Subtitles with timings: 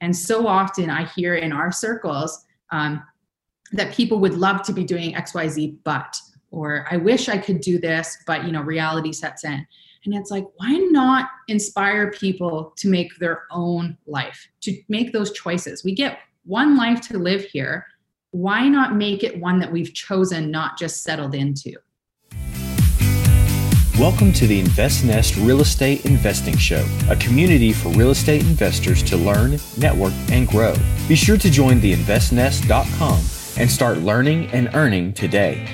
[0.00, 3.02] And so often I hear in our circles um,
[3.72, 6.16] that people would love to be doing XYZ, but,
[6.50, 9.66] or I wish I could do this, but, you know, reality sets in.
[10.04, 15.32] And it's like, why not inspire people to make their own life, to make those
[15.32, 15.84] choices?
[15.84, 17.84] We get one life to live here.
[18.30, 21.74] Why not make it one that we've chosen, not just settled into?
[23.98, 29.16] Welcome to the InvestNest Real Estate Investing Show, a community for real estate investors to
[29.16, 30.76] learn, network, and grow.
[31.08, 33.18] Be sure to join the investnest.com
[33.60, 35.66] and start learning and earning today.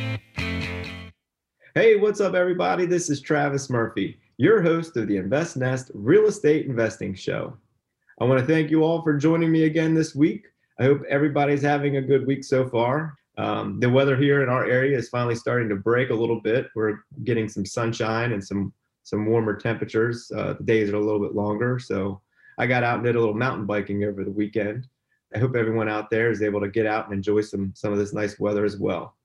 [1.74, 2.86] Hey, what's up, everybody?
[2.86, 7.54] This is Travis Murphy, your host of the InvestNest Real Estate Investing Show.
[8.22, 10.46] I want to thank you all for joining me again this week.
[10.80, 13.18] I hope everybody's having a good week so far.
[13.36, 16.68] Um, the weather here in our area is finally starting to break a little bit.
[16.74, 20.32] We're getting some sunshine and some some warmer temperatures.
[20.34, 22.20] Uh, the days are a little bit longer, so
[22.58, 24.86] I got out and did a little mountain biking over the weekend.
[25.34, 27.98] I hope everyone out there is able to get out and enjoy some some of
[27.98, 29.16] this nice weather as well.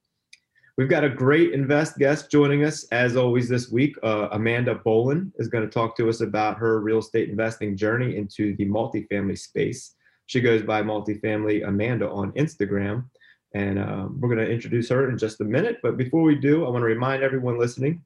[0.79, 3.97] We've got a great invest guest joining us as always this week.
[4.01, 8.15] Uh, Amanda Bolan is going to talk to us about her real estate investing journey
[8.15, 9.95] into the multifamily space.
[10.27, 13.05] She goes by multifamily Amanda on Instagram.
[13.53, 15.77] And uh, we're going to introduce her in just a minute.
[15.81, 18.01] But before we do, I want to remind everyone listening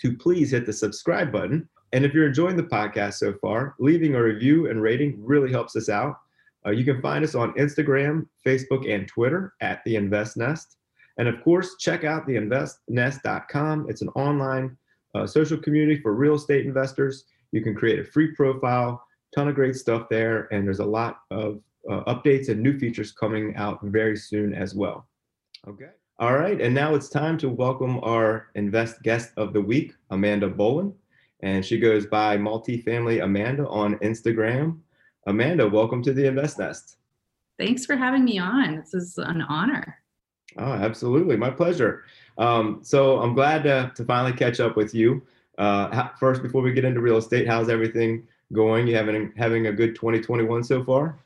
[0.00, 1.68] to please hit the subscribe button.
[1.92, 5.76] And if you're enjoying the podcast so far, leaving a review and rating really helps
[5.76, 6.16] us out.
[6.64, 10.76] Uh, you can find us on Instagram, Facebook, and Twitter at The Invest Nest.
[11.18, 13.86] And of course, check out theinvestnest.com.
[13.88, 14.76] It's an online
[15.14, 17.24] uh, social community for real estate investors.
[17.52, 21.18] You can create a free profile, ton of great stuff there, and there's a lot
[21.30, 25.06] of uh, updates and new features coming out very soon as well.
[25.68, 25.90] Okay.
[26.18, 26.60] All right.
[26.60, 30.94] And now it's time to welcome our invest guest of the week, Amanda Bolan.
[31.42, 34.78] And she goes by Multifamily Amanda on Instagram.
[35.26, 36.96] Amanda, welcome to the Invest Nest.
[37.58, 38.76] Thanks for having me on.
[38.76, 39.96] This is an honor.
[40.58, 41.36] Oh, absolutely.
[41.36, 42.04] My pleasure.
[42.38, 45.22] Um, so I'm glad to, to finally catch up with you.
[45.58, 48.86] Uh, first, before we get into real estate, how's everything going?
[48.86, 51.18] You having having a good 2021 so far?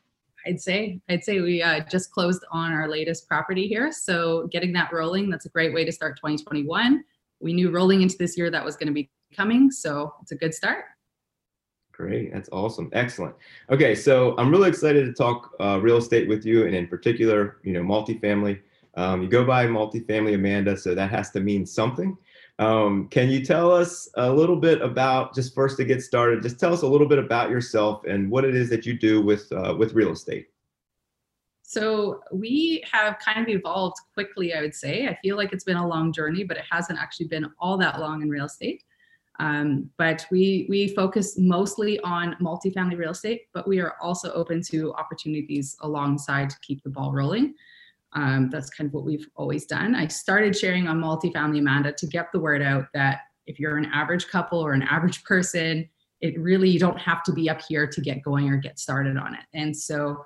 [0.46, 1.00] I'd say.
[1.08, 3.90] I'd say we uh, just closed on our latest property here.
[3.92, 7.02] So getting that rolling, that's a great way to start 2021.
[7.40, 9.70] We knew rolling into this year that was going to be coming.
[9.70, 10.84] So it's a good start.
[11.92, 12.32] Great.
[12.32, 12.90] That's awesome.
[12.92, 13.36] Excellent.
[13.70, 13.94] Okay.
[13.94, 17.72] So I'm really excited to talk uh, real estate with you and in particular, you
[17.72, 18.60] know, multifamily.
[18.96, 22.16] Um, you go by multifamily Amanda, so that has to mean something.
[22.58, 26.42] Um, can you tell us a little bit about just first to get started?
[26.42, 29.20] Just tell us a little bit about yourself and what it is that you do
[29.20, 30.48] with uh, with real estate.
[31.62, 35.08] So we have kind of evolved quickly, I would say.
[35.08, 37.98] I feel like it's been a long journey, but it hasn't actually been all that
[37.98, 38.84] long in real estate.
[39.40, 44.62] Um, but we we focus mostly on multifamily real estate, but we are also open
[44.70, 47.54] to opportunities alongside to keep the ball rolling.
[48.14, 49.94] Um, that's kind of what we've always done.
[49.94, 53.86] I started sharing on Multifamily Amanda to get the word out that if you're an
[53.92, 55.88] average couple or an average person,
[56.20, 59.16] it really, you don't have to be up here to get going or get started
[59.16, 59.44] on it.
[59.52, 60.24] And so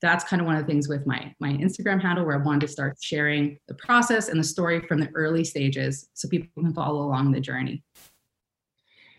[0.00, 2.62] that's kind of one of the things with my my Instagram handle where I wanted
[2.62, 6.72] to start sharing the process and the story from the early stages so people can
[6.72, 7.82] follow along the journey.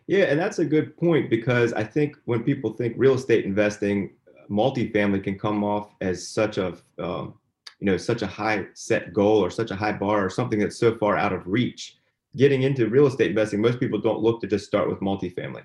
[0.08, 4.16] Yeah, and that's a good point because I think when people think real estate investing,
[4.50, 7.36] multifamily can come off as such a um,
[7.82, 10.78] you know such a high set goal or such a high bar or something that's
[10.78, 11.98] so far out of reach
[12.38, 15.64] getting into real estate investing most people don't look to just start with multifamily.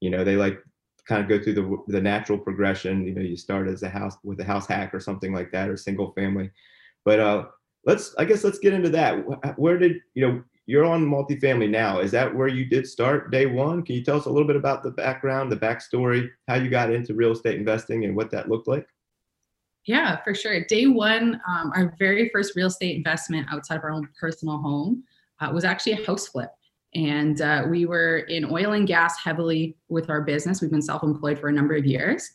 [0.00, 0.58] You know they like
[1.08, 4.16] kind of go through the the natural progression you know you start as a house
[4.22, 6.50] with a house hack or something like that or single family.
[7.04, 7.46] But uh
[7.84, 9.14] let's i guess let's get into that.
[9.56, 11.98] Where did you know you're on multifamily now.
[11.98, 13.82] Is that where you did start day one?
[13.82, 16.92] Can you tell us a little bit about the background the backstory how you got
[16.92, 18.86] into real estate investing and what that looked like
[19.84, 20.64] yeah, for sure.
[20.64, 25.02] Day one, um, our very first real estate investment outside of our own personal home
[25.40, 26.50] uh, was actually a house flip.
[26.94, 30.60] And uh, we were in oil and gas heavily with our business.
[30.60, 32.30] We've been self employed for a number of years.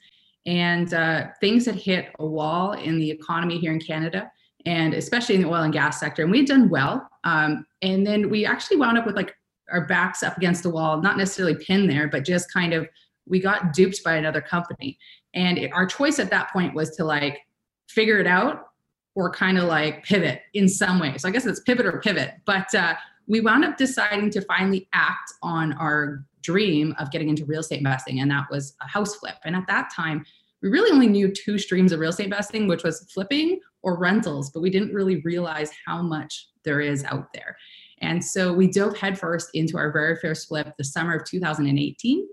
[0.45, 4.31] And uh, things had hit a wall in the economy here in Canada,
[4.65, 6.23] and especially in the oil and gas sector.
[6.23, 7.07] And we had done well.
[7.23, 9.35] Um, and then we actually wound up with like
[9.71, 12.87] our backs up against the wall, not necessarily pinned there, but just kind of
[13.27, 14.97] we got duped by another company.
[15.37, 17.39] And it, our choice at that point was to like
[17.87, 18.69] figure it out
[19.15, 21.15] or kind of like pivot in some way.
[21.17, 22.33] So I guess it's pivot or pivot.
[22.45, 22.95] But uh,
[23.27, 27.77] we wound up deciding to finally act on our dream of getting into real estate
[27.77, 29.35] investing, and that was a house flip.
[29.45, 30.25] And at that time,
[30.63, 34.49] we really only knew two streams of real estate investing, which was flipping or rentals,
[34.49, 37.57] but we didn't really realize how much there is out there.
[37.99, 42.27] And so we dove headfirst into our very first flip the summer of 2018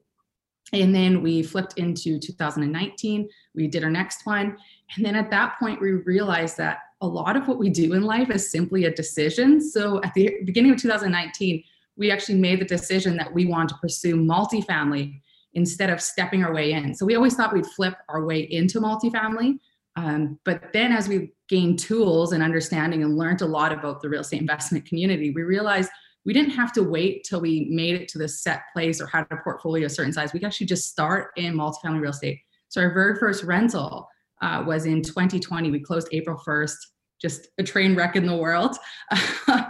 [0.82, 3.28] And then we flipped into 2019.
[3.54, 4.56] We did our next one.
[4.96, 8.02] And then at that point, we realized that a lot of what we do in
[8.02, 9.60] life is simply a decision.
[9.60, 11.62] So at the beginning of 2019,
[11.96, 15.20] we actually made the decision that we want to pursue multifamily
[15.54, 16.94] instead of stepping our way in.
[16.94, 19.58] So we always thought we'd flip our way into multifamily.
[19.96, 24.08] Um, but then as we gained tools and understanding and learned a lot about the
[24.08, 25.90] real estate investment community, we realized
[26.24, 29.26] we didn't have to wait till we made it to the set place or had
[29.30, 30.32] a portfolio a certain size.
[30.32, 32.40] We actually just start in multifamily real estate.
[32.68, 34.08] So our very first rental
[34.42, 35.70] uh, was in 2020.
[35.70, 36.76] We closed April 1st,
[37.20, 38.76] just a train wreck in the world.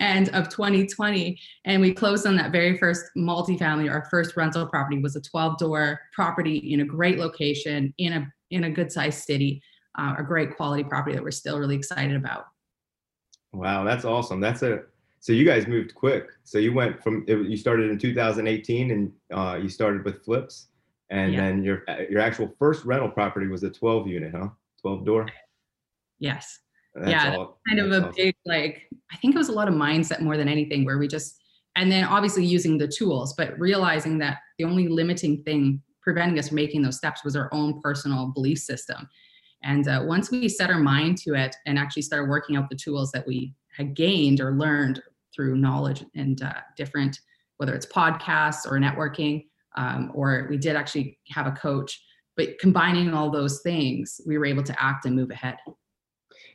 [0.00, 4.98] and of 2020 and we closed on that very first multifamily our first rental property
[4.98, 9.24] was a 12 door property in a great location in a in a good sized
[9.24, 9.60] city
[9.98, 12.44] uh, a great quality property that we're still really excited about
[13.52, 14.82] wow that's awesome that's a
[15.20, 19.56] so you guys moved quick so you went from you started in 2018 and uh,
[19.56, 20.68] you started with flips
[21.10, 21.40] and yeah.
[21.40, 24.48] then your your actual first rental property was a 12 unit huh
[24.80, 25.26] 12 door
[26.18, 26.60] yes
[26.94, 28.14] that's yeah, all, kind of a awesome.
[28.16, 31.06] big like I think it was a lot of mindset more than anything where we
[31.06, 31.38] just
[31.76, 36.48] and then obviously using the tools, but realizing that the only limiting thing preventing us
[36.48, 39.08] from making those steps was our own personal belief system.
[39.62, 42.76] And uh, once we set our mind to it and actually started working out the
[42.76, 45.02] tools that we had gained or learned
[45.34, 47.20] through knowledge and uh, different,
[47.58, 49.46] whether it's podcasts or networking,
[49.76, 52.02] um, or we did actually have a coach,
[52.36, 55.56] but combining all those things, we were able to act and move ahead.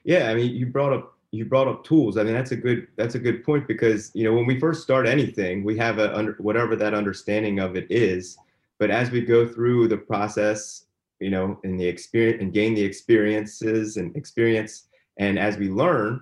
[0.04, 2.18] Yeah, I mean, you brought up you brought up tools.
[2.18, 4.84] I mean, that's a good that's a good point because you know when we first
[4.84, 8.38] start anything, we have a whatever that understanding of it is.
[8.80, 10.86] But as we go through the process,
[11.20, 16.20] you know, and the experience and gain the experiences and experience, and as we learn,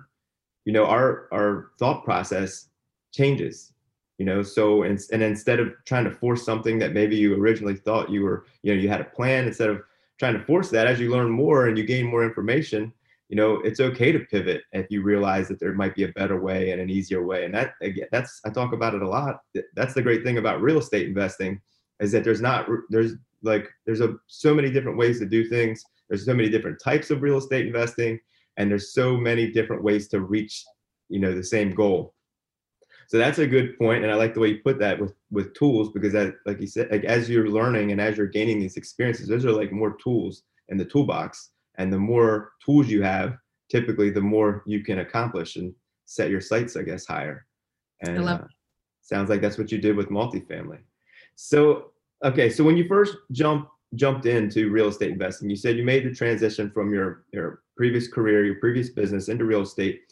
[0.70, 2.68] you know, our our thought process
[3.10, 3.72] changes.
[4.18, 7.74] You know, so and, and instead of trying to force something that maybe you originally
[7.74, 9.80] thought you were, you know, you had a plan, instead of
[10.20, 12.92] trying to force that, as you learn more and you gain more information,
[13.28, 16.40] you know it's okay to pivot if you realize that there might be a better
[16.40, 17.44] way and an easier way.
[17.44, 19.40] And that again that's i talk about it a lot.
[19.74, 21.60] That's the great thing about real estate investing
[21.98, 25.82] is that there's not there's like there's a so many different ways to do things.
[26.08, 28.20] There's so many different types of real estate investing
[28.60, 30.64] and there's so many different ways to reach
[31.08, 32.14] you know the same goal.
[33.08, 35.52] So that's a good point and i like the way you put that with with
[35.54, 38.76] tools because that like you said like as you're learning and as you're gaining these
[38.76, 41.50] experiences those are like more tools in the toolbox.
[41.78, 43.36] And the more tools you have
[43.70, 45.74] typically the more you can accomplish and
[46.04, 47.46] set your sights i guess higher.
[48.02, 48.44] And uh,
[49.00, 50.80] sounds like that's what you did with multifamily.
[51.34, 51.92] So
[52.24, 56.04] okay so when you first jumped jumped into real estate investing you said you made
[56.04, 60.02] the transition from your your previous career your previous business into real estate.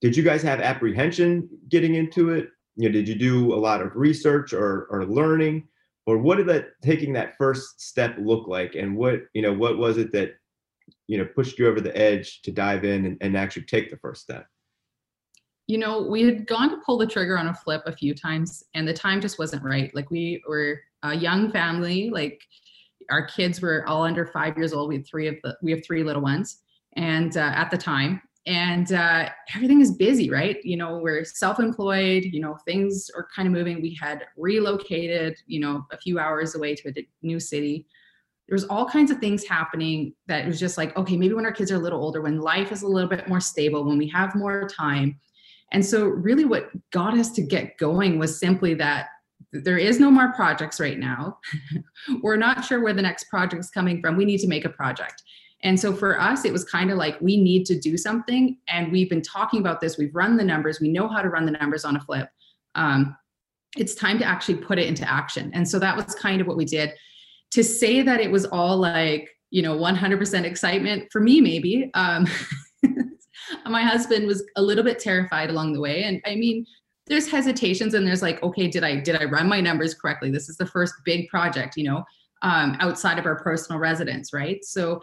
[0.00, 2.48] Did you guys have apprehension getting into it?
[2.74, 5.68] You know did you do a lot of research or or learning?
[6.04, 8.74] Or what did that taking that first step look like?
[8.74, 10.34] And what you know what was it that
[11.06, 13.98] you know pushed you over the edge to dive in and, and actually take the
[13.98, 14.48] first step?
[15.68, 18.64] You know we had gone to pull the trigger on a flip a few times
[18.74, 19.94] and the time just wasn't right.
[19.94, 22.42] Like we were a young family like
[23.10, 24.88] our kids were all under five years old.
[24.88, 26.61] We had three of the we have three little ones
[26.96, 28.22] and uh, at the time.
[28.44, 30.56] And uh, everything is busy right?
[30.64, 33.80] You know we're self-employed you know things are kind of moving.
[33.80, 37.86] We had relocated you know a few hours away to a new city.
[38.48, 41.70] There's all kinds of things happening that was just like okay maybe when our kids
[41.70, 44.34] are a little older when life is a little bit more stable when we have
[44.34, 45.20] more time.
[45.70, 49.06] And so really what got us to get going was simply that
[49.52, 51.38] there is no more projects right now.
[52.22, 54.16] We're not sure where the next project is coming from.
[54.16, 55.22] We need to make a project
[55.62, 58.90] and so for us it was kind of like we need to do something and
[58.90, 61.52] we've been talking about this we've run the numbers we know how to run the
[61.52, 62.28] numbers on a flip.
[62.74, 63.16] Um,
[63.76, 65.50] it's time to actually put it into action.
[65.54, 66.92] And so that was kind of what we did.
[67.52, 72.26] To say that it was all like you know 100% excitement for me maybe um,
[73.68, 76.64] my husband was a little bit terrified along the way and i mean
[77.06, 80.30] there's hesitations and there's like okay did i did i run my numbers correctly?
[80.30, 82.02] This is the first big project you know
[82.40, 84.64] um, outside of our personal residence right?
[84.64, 85.02] So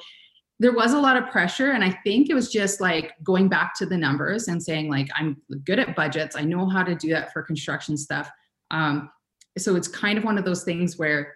[0.61, 3.73] there was a lot of pressure and i think it was just like going back
[3.73, 6.35] to the numbers and saying like i'm good at budgets.
[6.35, 8.29] I know how to do that for construction stuff.
[8.71, 9.09] Um,
[9.57, 11.35] so it's kind of one of those things where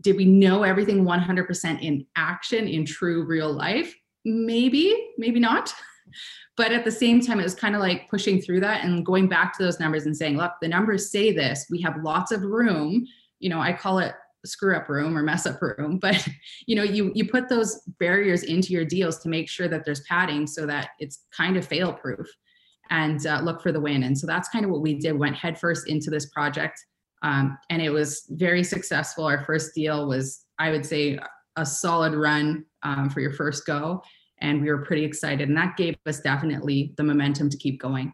[0.00, 3.94] did we know everything 100% in action in true real life?
[4.24, 5.72] Maybe maybe not.
[6.56, 9.28] But at the same time it was kind of like pushing through that and going
[9.28, 11.66] back to those numbers and saying look the numbers say this.
[11.70, 13.06] We have lots of room.
[13.40, 14.14] You know i call it
[14.44, 16.26] screw up room or mess up room but
[16.66, 20.00] you know you you put those barriers into your deals to make sure that there's
[20.02, 22.26] padding so that it's kind of fail proof
[22.90, 25.36] and uh, look for the win and so that's kind of what we did went
[25.36, 26.78] headfirst into this project
[27.22, 29.24] Um, and it was very successful.
[29.24, 31.18] Our first deal was, I would say,
[31.56, 34.02] a solid run um, for your first go.
[34.40, 35.48] And we were pretty excited.
[35.48, 38.12] And that gave us definitely the momentum to keep going.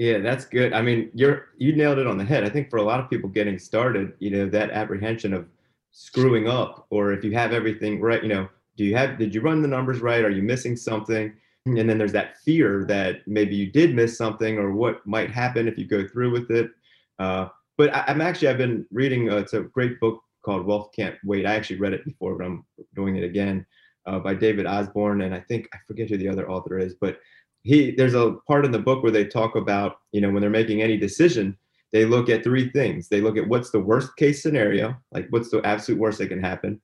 [0.00, 0.72] Yeah, that's good.
[0.72, 2.42] I mean, you're you nailed it on the head.
[2.42, 5.46] I think for a lot of people getting started, you know, that apprehension of
[5.92, 9.42] screwing up or if you have everything right, you know, do you have did you
[9.42, 10.24] run the numbers right?
[10.24, 11.34] Are you missing something?
[11.66, 15.68] And then there's that fear that maybe you did miss something or what might happen
[15.68, 16.70] if you go through with it.
[17.18, 19.30] Uh, but I, am actually I've been reading.
[19.30, 21.44] Uh, it's a great book called Wealth Can't Wait.
[21.44, 22.64] I actually read it before, but I'm
[22.94, 23.66] doing it again
[24.06, 27.18] uh, by David Osborn, and I think I forget who the other author is, but
[27.62, 30.50] he there's a part in the book where they talk about you know when they're
[30.50, 31.56] making any decision
[31.92, 33.08] they look at three things.
[33.08, 36.42] They look at what's the worst case scenario like what's the absolute worst that can
[36.42, 36.80] happen.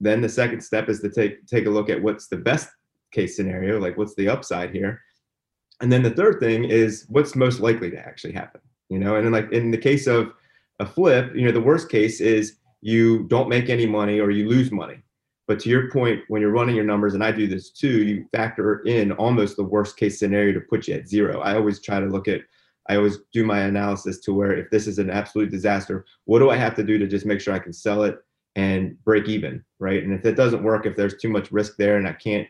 [0.00, 2.68] Then the second step is to take take a look at what's the best
[3.12, 5.00] case scenario like what's the upside here.
[5.80, 9.16] And then the third thing is what's most likely to actually happen you know?
[9.16, 10.32] And then like in the case of
[10.80, 14.48] a flip you know the worst case is you don't make any money or you
[14.48, 14.98] lose money
[15.46, 18.26] but to your point when you're running your numbers and i do this too you
[18.32, 22.00] factor in almost the worst case scenario to put you at zero i always try
[22.00, 22.40] to look at
[22.88, 26.50] i always do my analysis to where if this is an absolute disaster what do
[26.50, 28.18] i have to do to just make sure i can sell it
[28.56, 31.96] and break even right and if it doesn't work if there's too much risk there
[31.96, 32.48] and i can't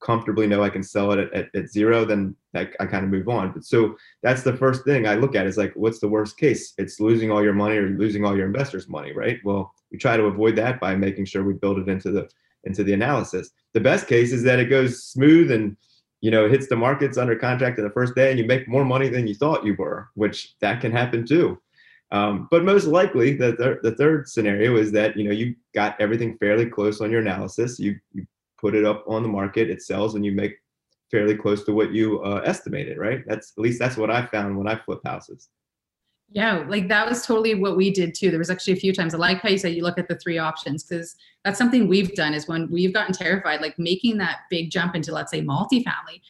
[0.00, 3.10] comfortably know I can sell it at, at, at zero, then I, I kind of
[3.10, 3.52] move on.
[3.52, 6.74] But so that's the first thing I look at is like, what's the worst case?
[6.78, 9.38] It's losing all your money or losing all your investors' money, right?
[9.44, 12.28] Well, we try to avoid that by making sure we build it into the
[12.64, 13.50] into the analysis.
[13.74, 15.76] The best case is that it goes smooth and
[16.20, 18.84] you know hits the markets under contract in the first day and you make more
[18.84, 21.60] money than you thought you were, which that can happen too.
[22.10, 26.00] Um, but most likely, the, th- the third scenario is that you know you got
[26.00, 27.78] everything fairly close on your analysis.
[27.78, 28.26] You you
[28.58, 30.56] put it up on the market, it sells, and you make
[31.12, 33.22] fairly close to what you uh, estimated, right?
[33.28, 35.50] That's at least that's what I found when I flip houses.
[36.34, 38.30] Yeah, like that was totally what we did too.
[38.30, 40.16] There was actually a few times I like how you said you look at the
[40.16, 41.14] three options because
[41.44, 45.12] that's something we've done is when we've gotten terrified, like making that big jump into
[45.12, 46.20] let's say multifamily.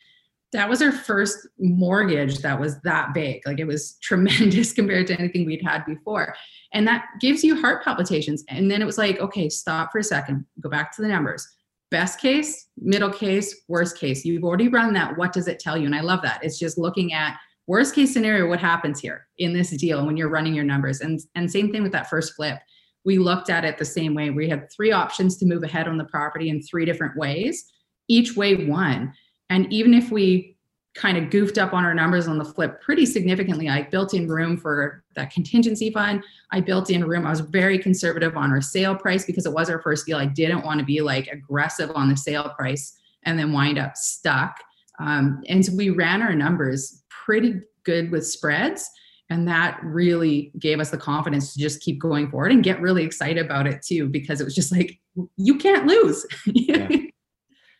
[0.52, 3.40] That was our first mortgage that was that big.
[3.46, 6.34] Like it was tremendous compared to anything we'd had before.
[6.74, 8.44] And that gives you heart palpitations.
[8.50, 11.48] And then it was like, okay, stop for a second, go back to the numbers
[11.90, 14.24] best case, middle case, worst case.
[14.24, 15.16] You've already run that.
[15.16, 15.86] What does it tell you?
[15.86, 16.42] And I love that.
[16.42, 20.28] It's just looking at worst case scenario, what happens here in this deal when you're
[20.28, 21.00] running your numbers.
[21.00, 22.58] And, and same thing with that first flip.
[23.04, 24.30] We looked at it the same way.
[24.30, 27.64] We had three options to move ahead on the property in three different ways.
[28.08, 29.12] Each way won.
[29.50, 30.54] And even if we
[30.94, 33.68] kind of goofed up on our numbers on the flip pretty significantly.
[33.68, 36.22] I built in room for that contingency fund.
[36.52, 37.26] I built in room.
[37.26, 40.18] I was very conservative on our sale price because it was our first deal.
[40.18, 43.96] I didn't want to be like aggressive on the sale price and then wind up
[43.96, 44.56] stuck.
[44.98, 48.88] Um, and so we ran our numbers pretty good with spreads.
[49.30, 53.04] And that really gave us the confidence to just keep going forward and get really
[53.04, 55.00] excited about it too, because it was just like,
[55.36, 56.26] you can't lose.
[56.46, 56.88] yeah.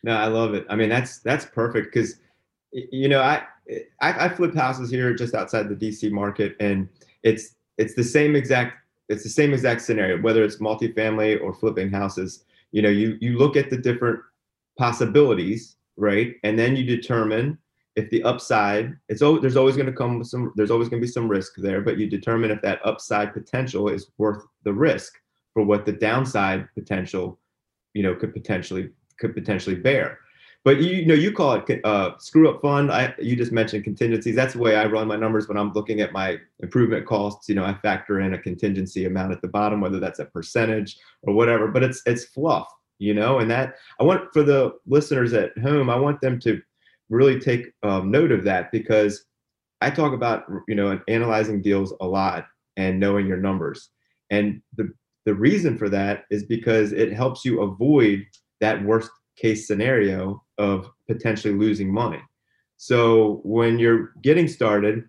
[0.03, 0.67] No, I love it.
[0.69, 2.19] I mean, that's that's perfect because
[2.71, 3.41] you know, I,
[4.01, 6.87] I I flip houses here just outside the DC market, and
[7.23, 8.77] it's it's the same exact
[9.09, 12.43] it's the same exact scenario, whether it's multifamily or flipping houses.
[12.71, 14.19] You know, you you look at the different
[14.77, 17.57] possibilities, right, and then you determine
[17.95, 21.05] if the upside it's always there's always going to come some there's always going to
[21.05, 25.13] be some risk there, but you determine if that upside potential is worth the risk
[25.53, 27.39] for what the downside potential,
[27.93, 30.19] you know, could potentially could potentially bear.
[30.65, 32.91] But you, you know you call it uh, screw up fund.
[32.91, 34.35] I you just mentioned contingencies.
[34.35, 37.47] That's the way i run my numbers when i'm looking at my improvement costs.
[37.47, 40.97] You know i factor in a contingency amount at the bottom whether that's a percentage
[41.21, 42.67] or whatever but it's it's fluff
[42.99, 46.61] you know and that i want for the listeners at home i want them to
[47.09, 49.25] really take um, note of that because
[49.81, 52.45] i talk about you know analyzing deals a lot
[52.77, 53.89] and knowing your numbers
[54.31, 54.89] and the
[55.25, 58.23] the reason for that is because it helps you avoid
[58.61, 62.21] that worst case scenario of potentially losing money.
[62.77, 65.03] So when you're getting started,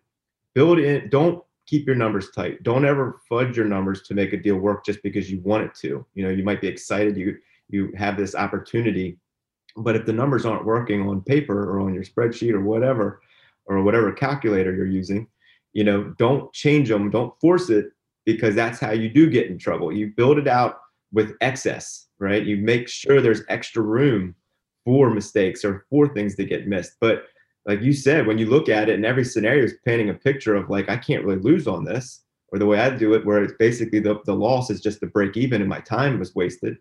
[0.55, 2.63] build in, don't keep your numbers tight.
[2.63, 5.75] Don't ever fudge your numbers to make a deal work just because you want it
[5.83, 6.07] to.
[6.15, 7.37] You know, you might be excited, you
[7.69, 9.19] you have this opportunity,
[9.77, 13.21] but if the numbers aren't working on paper or on your spreadsheet or whatever,
[13.67, 15.27] or whatever calculator you're using,
[15.73, 17.87] you know, don't change them, don't force it
[18.25, 19.93] because that's how you do get in trouble.
[19.93, 20.79] You build it out
[21.13, 22.45] with excess, right?
[22.45, 24.35] You make sure there's extra room
[24.85, 26.93] for mistakes or for things that get missed.
[27.01, 27.25] But
[27.67, 30.55] like you said, when you look at it and every scenario is painting a picture
[30.55, 33.43] of like, I can't really lose on this, or the way I do it, where
[33.43, 36.77] it's basically the, the loss is just the break even and my time was wasted,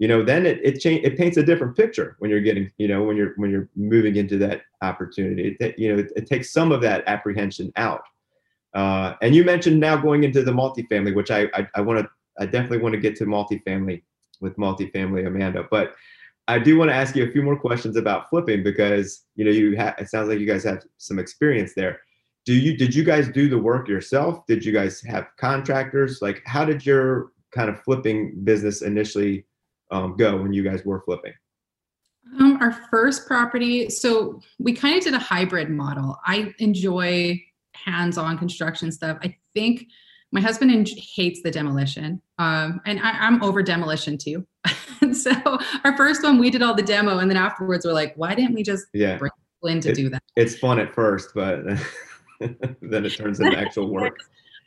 [0.00, 2.88] you know, then it it change it paints a different picture when you're getting, you
[2.88, 5.58] know, when you're when you're moving into that opportunity.
[5.60, 8.00] That you know, it, it takes some of that apprehension out.
[8.74, 12.08] Uh, and you mentioned now going into the multifamily, which I I, I want to
[12.38, 14.02] I definitely want to get to multifamily
[14.40, 15.94] with multifamily Amanda, but
[16.48, 19.50] I do want to ask you a few more questions about flipping because you know
[19.50, 22.00] you have it sounds like you guys have some experience there.
[22.46, 24.46] Do you did you guys do the work yourself?
[24.46, 26.22] Did you guys have contractors?
[26.22, 29.44] Like how did your kind of flipping business initially
[29.90, 31.32] um, go when you guys were flipping?
[32.38, 36.18] Um, our first property, so we kind of did a hybrid model.
[36.24, 37.42] I enjoy
[37.74, 39.18] hands-on construction stuff.
[39.22, 39.86] I think
[40.32, 44.46] my husband hates the demolition, um, and I, am over demolition too.
[45.12, 45.32] so
[45.84, 48.54] our first one, we did all the demo, and then afterwards, we're like, why didn't
[48.54, 49.16] we just yeah.
[49.16, 49.32] bring
[49.64, 50.22] in to it, do that?
[50.36, 51.64] It's fun at first, but
[52.40, 54.16] then it turns into actual work.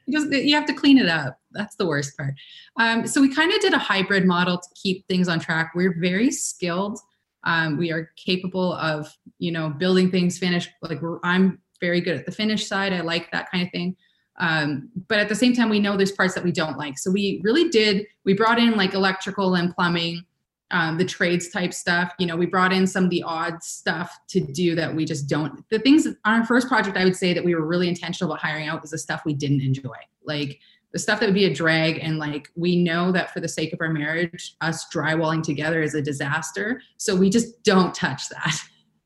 [0.09, 1.39] Just you have to clean it up.
[1.51, 2.33] That's the worst part.
[2.77, 5.71] Um, so we kind of did a hybrid model to keep things on track.
[5.75, 6.99] We're very skilled.
[7.45, 10.69] Um, we are capable of, you know, building things finished.
[10.81, 12.93] Like I'm very good at the finish side.
[12.93, 13.95] I like that kind of thing.
[14.39, 16.97] Um, but at the same time, we know there's parts that we don't like.
[16.97, 20.23] So we really did, we brought in like electrical and plumbing,
[20.73, 22.11] um, the trades type stuff.
[22.17, 25.29] You know, we brought in some of the odd stuff to do that we just
[25.29, 25.63] don't.
[25.69, 28.41] The things on our first project, I would say that we were really intentional about
[28.41, 29.95] hiring out was the stuff we didn't enjoy.
[30.25, 30.59] Like
[30.91, 31.99] the stuff that would be a drag.
[31.99, 35.93] And like we know that for the sake of our marriage, us drywalling together is
[35.93, 36.81] a disaster.
[36.97, 38.59] So we just don't touch that.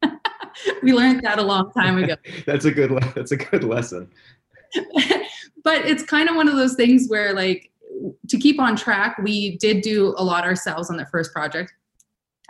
[0.83, 2.15] we learned that a long time ago.
[2.45, 4.09] that's a good that's a good lesson.
[5.63, 7.71] but it's kind of one of those things where like
[8.27, 11.73] to keep on track we did do a lot ourselves on the first project.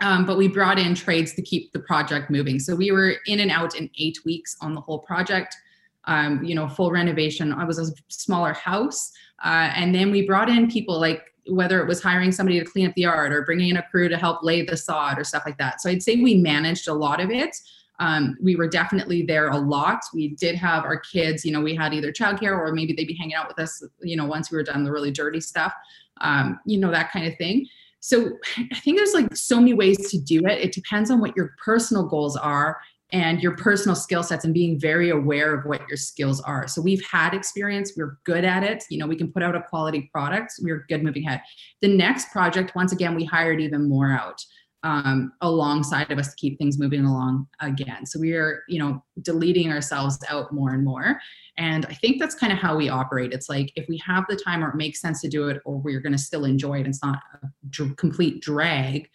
[0.00, 2.60] Um, but we brought in trades to keep the project moving.
[2.60, 5.56] So we were in and out in eight weeks on the whole project.
[6.04, 7.52] Um, you know full renovation.
[7.52, 9.12] I was a smaller house
[9.44, 12.86] uh, and then we brought in people like whether it was hiring somebody to clean
[12.86, 15.42] up the yard or bringing in a crew to help lay the sod or stuff
[15.46, 15.80] like that.
[15.80, 17.56] So i'd say we managed a lot of it
[17.98, 20.00] um, we were definitely there a lot.
[20.14, 23.16] We did have our kids, you know, we had either childcare or maybe they'd be
[23.16, 25.72] hanging out with us, you know, once we were done the really dirty stuff,
[26.20, 27.66] um, you know, that kind of thing.
[28.00, 30.60] So I think there's like so many ways to do it.
[30.60, 32.78] It depends on what your personal goals are
[33.10, 36.68] and your personal skill sets and being very aware of what your skills are.
[36.68, 38.84] So we've had experience, we're good at it.
[38.90, 41.40] You know, we can put out a quality product, we're good moving ahead.
[41.80, 44.44] The next project, once again, we hired even more out
[44.84, 48.06] um, alongside of us to keep things moving along again.
[48.06, 51.20] So we are, you know, deleting ourselves out more and more.
[51.56, 53.32] And I think that's kind of how we operate.
[53.32, 55.78] It's like if we have the time or it makes sense to do it, or
[55.78, 59.08] we're going to still enjoy it, it's not a complete drag,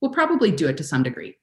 [0.00, 1.36] we'll probably do it to some degree.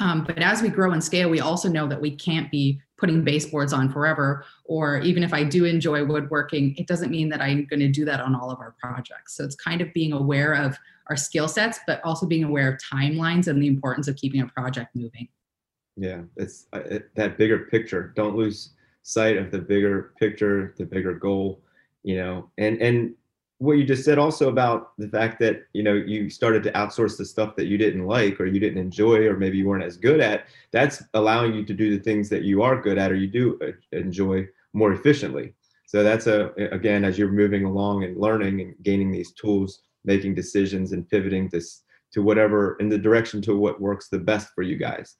[0.00, 3.24] Um, but as we grow and scale, we also know that we can't be putting
[3.24, 4.44] baseboards on forever.
[4.64, 8.04] Or even if I do enjoy woodworking, it doesn't mean that I'm going to do
[8.04, 9.36] that on all of our projects.
[9.36, 10.76] So it's kind of being aware of
[11.08, 14.46] our skill sets, but also being aware of timelines and the importance of keeping a
[14.46, 15.28] project moving.
[15.96, 18.12] Yeah, it's uh, it, that bigger picture.
[18.14, 21.62] Don't lose sight of the bigger picture, the bigger goal.
[22.04, 23.14] You know, and and
[23.58, 27.16] what you just said also about the fact that you know you started to outsource
[27.16, 29.96] the stuff that you didn't like or you didn't enjoy or maybe you weren't as
[29.96, 33.16] good at that's allowing you to do the things that you are good at or
[33.16, 35.54] you do uh, enjoy more efficiently
[35.86, 40.34] so that's a again as you're moving along and learning and gaining these tools making
[40.34, 44.62] decisions and pivoting this to whatever in the direction to what works the best for
[44.62, 45.16] you guys.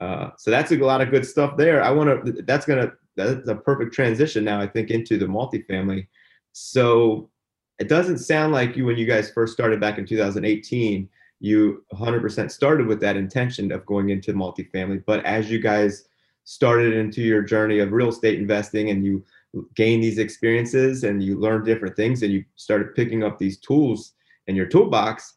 [0.00, 1.82] Uh, so that's a lot of good stuff there.
[1.82, 2.42] I want to.
[2.42, 2.92] That's gonna.
[3.16, 4.60] That's a perfect transition now.
[4.60, 6.08] I think into the multifamily.
[6.52, 7.30] So
[7.78, 11.08] it doesn't sound like you when you guys first started back in 2018.
[11.40, 16.06] You 100% started with that intention of going into multifamily, but as you guys
[16.44, 19.24] started into your journey of real estate investing and you
[19.74, 24.12] gain these experiences and you learn different things and you started picking up these tools
[24.46, 25.34] in your toolbox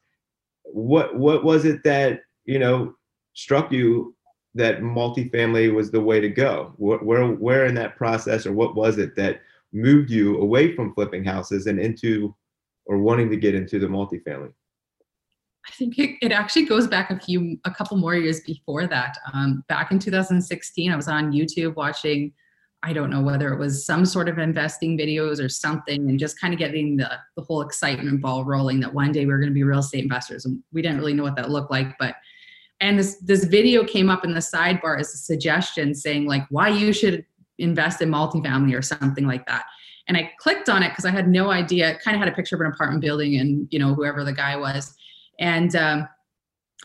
[0.64, 2.94] what what was it that you know
[3.34, 4.14] struck you
[4.56, 8.98] that multifamily was the way to go where where in that process or what was
[8.98, 9.42] it that
[9.74, 12.36] moved you away from flipping houses and into
[12.86, 14.52] or wanting to get into the multifamily
[15.68, 19.18] I think it, it actually goes back a few, a couple more years before that.
[19.34, 22.32] Um, back in 2016, I was on YouTube watching
[22.84, 26.40] I don't know whether it was some sort of investing videos or something, and just
[26.40, 29.50] kind of getting the, the whole excitement ball rolling that one day we are going
[29.50, 30.46] to be real estate investors.
[30.46, 31.98] And we didn't really know what that looked like.
[31.98, 32.16] But,
[32.80, 36.70] and this, this video came up in the sidebar as a suggestion saying, like, why
[36.70, 37.26] you should
[37.58, 39.66] invest in multifamily or something like that.
[40.08, 42.56] And I clicked on it because I had no idea, kind of had a picture
[42.56, 44.96] of an apartment building and, you know, whoever the guy was.
[45.40, 46.08] And, um,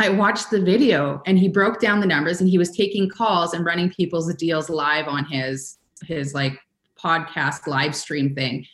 [0.00, 3.52] I watched the video and he broke down the numbers and he was taking calls
[3.52, 6.58] and running people's deals live on his his like
[6.98, 8.66] podcast live stream thing.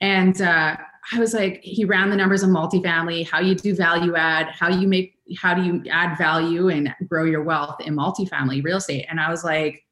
[0.00, 0.76] And uh,
[1.12, 4.68] I was like, he ran the numbers on multifamily, how you do value add, how
[4.68, 9.06] you make, how do you add value and grow your wealth in multifamily real estate.
[9.08, 9.84] And I was like,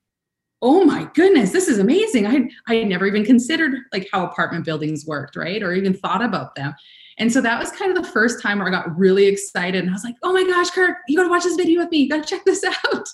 [0.62, 2.26] oh my goodness, this is amazing.
[2.26, 5.62] I I never even considered like how apartment buildings worked, right?
[5.62, 6.74] Or even thought about them.
[7.18, 9.80] And so that was kind of the first time where I got really excited.
[9.80, 11.98] And I was like, oh my gosh, Kirk, you gotta watch this video with me.
[11.98, 13.08] You gotta check this out.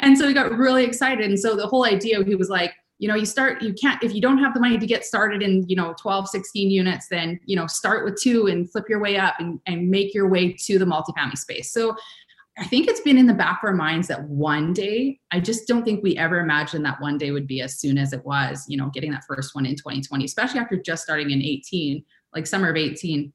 [0.00, 1.24] And so we got really excited.
[1.24, 4.12] And so the whole idea, he was like, you know, you start, you can't, if
[4.12, 7.38] you don't have the money to get started in, you know, 12, 16 units, then,
[7.44, 10.52] you know, start with two and flip your way up and, and make your way
[10.52, 11.72] to the multifamily space.
[11.72, 11.96] So
[12.58, 15.68] I think it's been in the back of our minds that one day, I just
[15.68, 18.64] don't think we ever imagined that one day would be as soon as it was,
[18.68, 22.46] you know, getting that first one in 2020, especially after just starting in 18, like
[22.46, 23.32] summer of 18.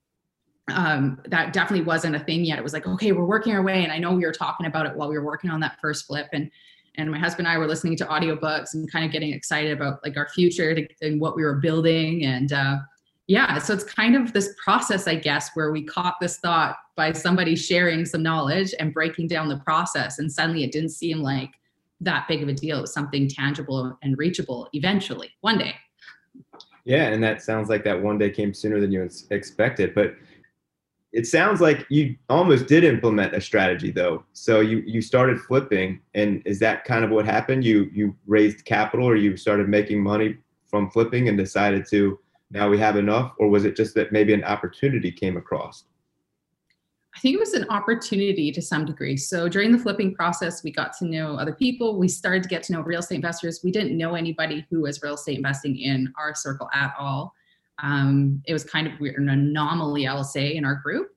[0.69, 2.59] Um, that definitely wasn't a thing yet.
[2.59, 3.83] It was like, okay, we're working our way.
[3.83, 6.05] And I know we were talking about it while we were working on that first
[6.05, 6.27] flip.
[6.33, 6.51] And
[6.95, 10.03] and my husband and I were listening to audiobooks and kind of getting excited about
[10.03, 12.23] like our future and what we were building.
[12.23, 12.77] And uh,
[13.27, 17.13] yeah, so it's kind of this process, I guess, where we caught this thought by
[17.13, 20.19] somebody sharing some knowledge and breaking down the process.
[20.19, 21.51] And suddenly it didn't seem like
[22.01, 22.79] that big of a deal.
[22.79, 25.75] It was something tangible and reachable eventually, one day.
[26.85, 29.95] Yeah, and that sounds like that one day came sooner than you expected.
[29.95, 30.15] But
[31.13, 34.25] it sounds like you almost did implement a strategy though.
[34.33, 37.63] So you you started flipping, and is that kind of what happened?
[37.63, 42.19] You you raised capital, or you started making money from flipping, and decided to
[42.53, 45.85] now we have enough, or was it just that maybe an opportunity came across?
[47.15, 49.17] I think it was an opportunity to some degree.
[49.17, 51.99] So during the flipping process, we got to know other people.
[51.99, 53.61] We started to get to know real estate investors.
[53.63, 57.33] We didn't know anybody who was real estate investing in our circle at all.
[57.81, 61.09] Um, it was kind of weird, an anomaly, I'll say, in our group.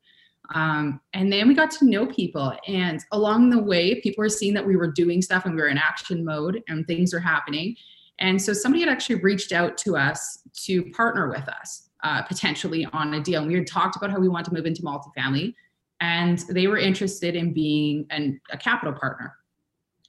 [0.55, 2.53] Um, and then we got to know people.
[2.67, 5.69] And along the way, people were seeing that we were doing stuff and we were
[5.69, 7.75] in action mode and things were happening.
[8.19, 12.87] And so somebody had actually reached out to us to partner with us uh, potentially
[12.93, 13.41] on a deal.
[13.41, 15.55] And we had talked about how we want to move into multifamily,
[16.01, 19.35] and they were interested in being an, a capital partner.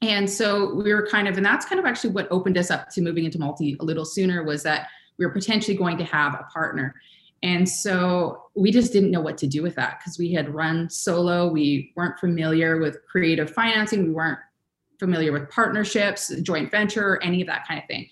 [0.02, 2.90] And so we were kind of, and that's kind of actually what opened us up
[2.90, 6.36] to moving into multi a little sooner was that we were potentially going to have
[6.36, 6.94] a partner.
[7.44, 10.90] And so we just didn't know what to do with that because we had run
[10.90, 11.48] solo.
[11.50, 14.04] We weren't familiar with creative financing.
[14.04, 14.40] We weren't
[15.00, 18.10] familiar with partnerships, joint venture, any of that kind of thing.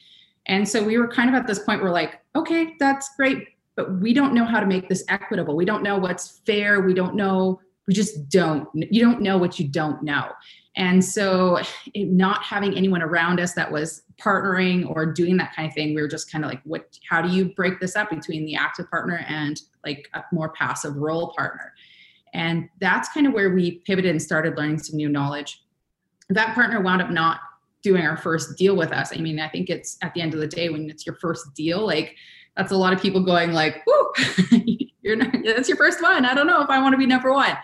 [0.48, 4.00] And so we were kind of at this point where like, okay, that's great, but
[4.00, 5.56] we don't know how to make this equitable.
[5.56, 6.82] We don't know what's fair.
[6.82, 10.32] We don't know, we just don't, you don't know what you don't know.
[10.78, 11.60] And so
[11.96, 16.02] not having anyone around us that was partnering or doing that kind of thing, we
[16.02, 18.90] were just kind of like, what, how do you break this up between the active
[18.90, 21.74] partner and like a more passive role partner?
[22.34, 25.64] And that's kind of where we pivoted and started learning some new knowledge
[26.30, 27.40] that partner wound up not
[27.84, 29.14] doing our first deal with us.
[29.14, 31.54] I mean, I think it's at the end of the day when it's your first
[31.54, 32.16] deal, like
[32.58, 34.12] that's a lot of people going like, "Whoo,
[35.02, 36.26] you're not, that's your first one.
[36.26, 37.56] I don't know if I want to be number one,"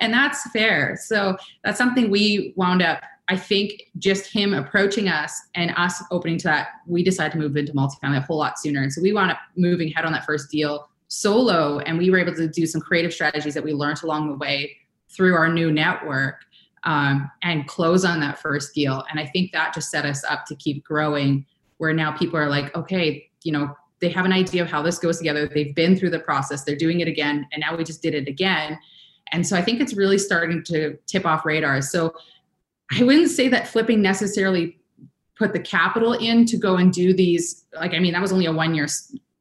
[0.00, 0.98] and that's fair.
[1.00, 3.02] So that's something we wound up.
[3.28, 7.56] I think just him approaching us and us opening to that, we decided to move
[7.56, 8.82] into multifamily a whole lot sooner.
[8.82, 12.18] And so we wound up moving head on that first deal solo, and we were
[12.18, 14.76] able to do some creative strategies that we learned along the way
[15.10, 16.40] through our new network
[16.84, 19.04] um, and close on that first deal.
[19.10, 21.44] And I think that just set us up to keep growing,
[21.78, 24.98] where now people are like, okay, you know, they have an idea of how this
[24.98, 25.46] goes together.
[25.46, 28.28] They've been through the process, they're doing it again, and now we just did it
[28.28, 28.78] again.
[29.32, 31.90] And so I think it's really starting to tip off radars.
[31.90, 32.14] So
[32.90, 34.78] I wouldn't say that flipping necessarily
[35.38, 37.64] put the capital in to go and do these.
[37.74, 38.88] Like, I mean, that was only a one year,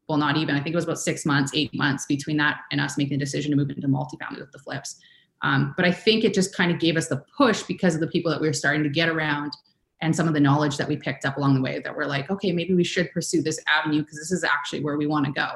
[0.08, 2.80] well, not even, I think it was about six months, eight months between that and
[2.80, 5.00] us making the decision to move into multifamily with the flips.
[5.42, 8.08] Um, but I think it just kind of gave us the push because of the
[8.08, 9.54] people that we were starting to get around
[10.02, 12.30] and some of the knowledge that we picked up along the way that we're like,
[12.30, 15.32] okay, maybe we should pursue this avenue because this is actually where we want to
[15.32, 15.48] go.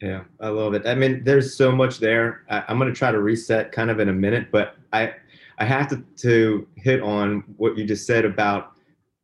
[0.00, 0.86] Yeah, I love it.
[0.86, 2.44] I mean, there's so much there.
[2.50, 5.14] I, am going to try to reset kind of in a minute, but I
[5.58, 8.72] I have to to hit on what you just said about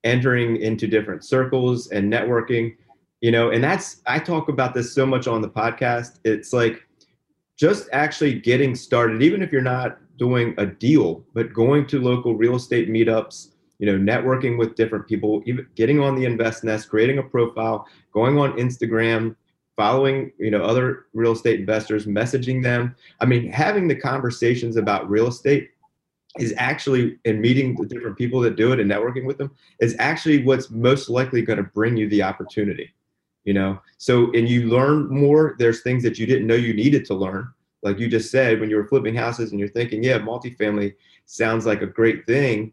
[0.03, 2.77] entering into different circles and networking.
[3.21, 6.21] You know, and that's I talk about this so much on the podcast.
[6.25, 6.87] It's like
[7.63, 12.35] just actually getting started, even if you're not doing a deal, but going to local
[12.35, 16.89] real estate meetups, you know, networking with different people, even getting on the Invest Nest,
[16.89, 19.37] creating a profile, going on Instagram,
[19.77, 22.97] following, you know, other real estate investors, messaging them.
[23.21, 25.71] I mean, having the conversations about real estate
[26.41, 29.95] is actually and meeting the different people that do it and networking with them is
[30.01, 32.93] actually what's most likely going to bring you the opportunity
[33.45, 33.81] you know?
[33.99, 37.49] So and you learn more there's things that you didn't know you needed to learn.
[37.83, 40.95] Like you just said when you were flipping houses and you're thinking yeah multifamily
[41.27, 42.73] sounds like a great thing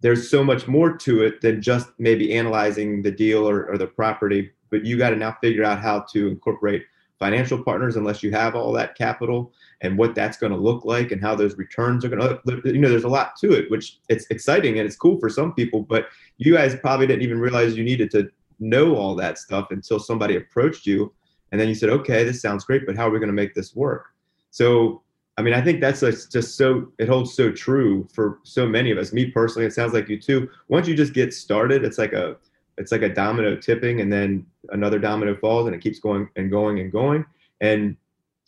[0.00, 3.86] there's so much more to it than just maybe analyzing the deal or, or the
[3.86, 6.84] property but you got to now figure out how to incorporate
[7.18, 11.10] financial partners unless you have all that capital and what that's going to look like
[11.10, 13.98] and how those returns are going to you know there's a lot to it which
[14.08, 17.76] it's exciting and it's cool for some people but you guys probably didn't even realize
[17.76, 21.12] you needed to know all that stuff until somebody approached you
[21.52, 23.54] and then you said okay this sounds great but how are we going to make
[23.54, 24.06] this work?
[24.50, 25.02] So
[25.36, 28.98] i mean i think that's just so it holds so true for so many of
[28.98, 29.12] us.
[29.12, 30.48] Me personally it sounds like you too.
[30.68, 32.36] Once you just get started it's like a
[32.76, 36.50] it's like a domino tipping and then another domino falls and it keeps going and
[36.50, 37.24] going and going.
[37.60, 37.96] And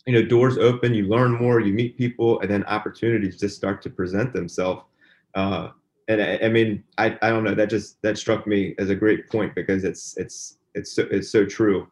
[0.05, 3.81] you know doors open you learn more you meet people and then opportunities just start
[3.83, 4.83] to present themselves.
[5.35, 5.69] Uh,
[6.07, 8.95] and I, I, mean I, I don't know that just that struck me as a
[8.95, 11.87] great point because it's it's it's so, it's so true.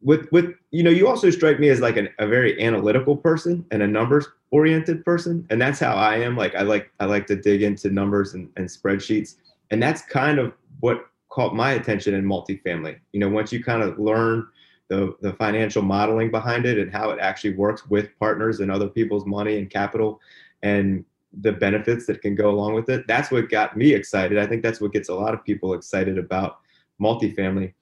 [0.00, 3.64] With with you know you also strike me as like an, a very analytical person
[3.70, 5.46] and a numbers oriented person.
[5.50, 6.36] And that's how i am.
[6.36, 9.36] Like i like i like to dig into numbers and, and spreadsheets.
[9.70, 12.98] And that's kind of what caught my attention in multifamily.
[13.12, 14.48] You know once you kind of learn
[14.88, 18.88] the, the financial modeling behind it and how it actually works with partners and other
[18.88, 20.20] people's money and capital
[20.62, 21.02] and
[21.40, 23.06] the benefits that can go along with it.
[23.06, 24.38] That's what got me excited.
[24.38, 26.58] I think that's what gets a lot of people excited about
[27.00, 27.72] multifamily.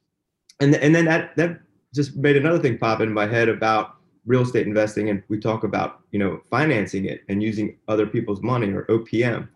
[0.60, 1.60] And, and then that, that
[1.94, 5.10] just made another thing pop in my head about real estate investing.
[5.10, 9.48] And we talk about, you know, financing it and using other people's money or OPM.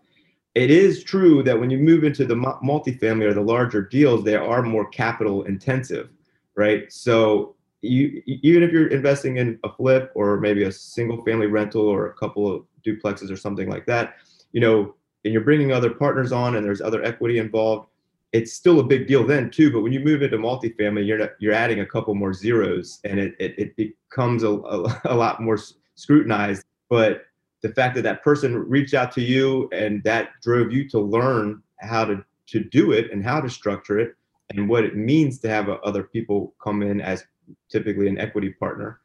[0.55, 4.35] It is true that when you move into the multifamily or the larger deals, they
[4.35, 6.09] are more capital intensive
[6.55, 6.91] right?
[6.91, 11.83] So you even if you're investing in a flip or maybe a single family rental
[11.83, 14.15] or a couple of duplexes or something like that,
[14.51, 17.89] you know, and you're bringing other partners on and there's other equity involved,
[18.31, 19.71] it's still a big deal then too.
[19.71, 23.19] But when you move into multifamily, you're not, you're adding a couple more zeros and
[23.19, 25.57] it it, it becomes a, a, a lot more
[25.95, 26.63] scrutinized.
[26.89, 27.23] But
[27.61, 31.63] the fact that that person reached out to you and that drove you to learn
[31.79, 34.15] how to to do it and how to structure it
[34.51, 37.25] and what it means to have other people come in as
[37.69, 38.99] typically an equity partner.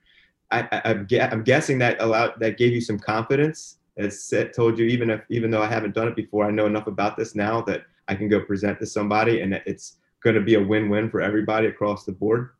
[0.50, 3.78] I, am guessing that allowed that gave you some confidence.
[3.96, 6.86] As told you, even if even though I haven't done it before, I know enough
[6.86, 10.54] about this now that I can go present to somebody, and it's going to be
[10.54, 12.50] a win-win for everybody across the board.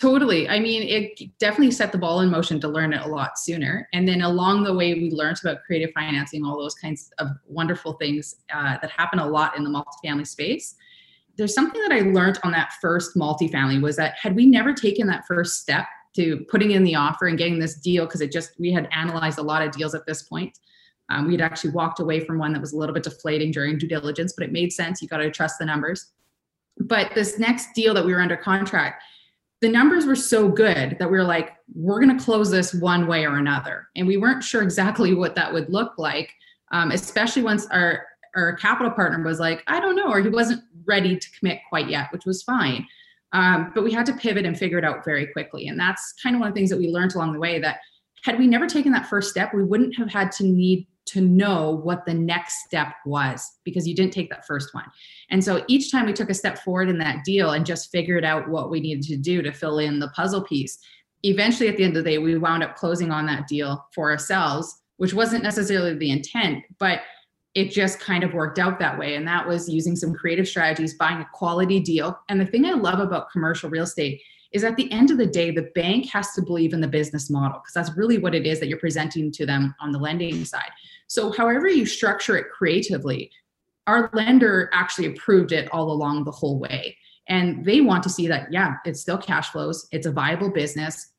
[0.00, 0.48] Totally.
[0.48, 3.88] I mean, it definitely set the ball in motion to learn it a lot sooner.
[3.92, 7.94] And then along the way, we learned about creative financing, all those kinds of wonderful
[7.94, 10.76] things uh, that happen a lot in the multifamily space
[11.36, 15.06] there's something that I learned on that first multifamily was that had we never taken
[15.06, 18.52] that first step to putting in the offer and getting this deal, because it just,
[18.58, 20.58] we had analyzed a lot of deals at this point.
[21.08, 23.78] Um, we had actually walked away from one that was a little bit deflating during
[23.78, 25.02] due diligence, but it made sense.
[25.02, 26.12] You got to trust the numbers.
[26.78, 29.02] But this next deal that we were under contract,
[29.60, 33.06] the numbers were so good that we were like, we're going to close this one
[33.06, 33.88] way or another.
[33.94, 36.32] And we weren't sure exactly what that would look like,
[36.72, 40.62] um, especially once our our capital partner was like, I don't know, or he wasn't
[40.86, 42.86] ready to commit quite yet, which was fine.
[43.32, 45.68] Um, but we had to pivot and figure it out very quickly.
[45.68, 47.78] And that's kind of one of the things that we learned along the way that
[48.24, 51.80] had we never taken that first step, we wouldn't have had to need to know
[51.82, 54.84] what the next step was because you didn't take that first one.
[55.30, 58.24] And so each time we took a step forward in that deal and just figured
[58.24, 60.78] out what we needed to do to fill in the puzzle piece,
[61.24, 64.10] eventually at the end of the day, we wound up closing on that deal for
[64.10, 67.00] ourselves, which wasn't necessarily the intent, but
[67.54, 69.14] it just kind of worked out that way.
[69.14, 72.18] And that was using some creative strategies, buying a quality deal.
[72.28, 75.26] And the thing I love about commercial real estate is at the end of the
[75.26, 78.46] day, the bank has to believe in the business model because that's really what it
[78.46, 80.70] is that you're presenting to them on the lending side.
[81.06, 83.30] So, however you structure it creatively,
[83.86, 86.96] our lender actually approved it all along the whole way.
[87.28, 91.12] And they want to see that, yeah, it's still cash flows, it's a viable business,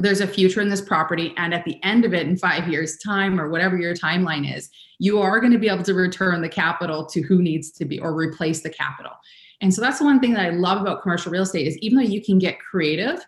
[0.00, 2.98] there's a future in this property and at the end of it in five years
[2.98, 6.48] time or whatever your timeline is you are going to be able to return the
[6.48, 9.12] capital to who needs to be or replace the capital.
[9.60, 11.98] And so that's the one thing that i love about commercial real estate is even
[11.98, 13.24] though you can get creative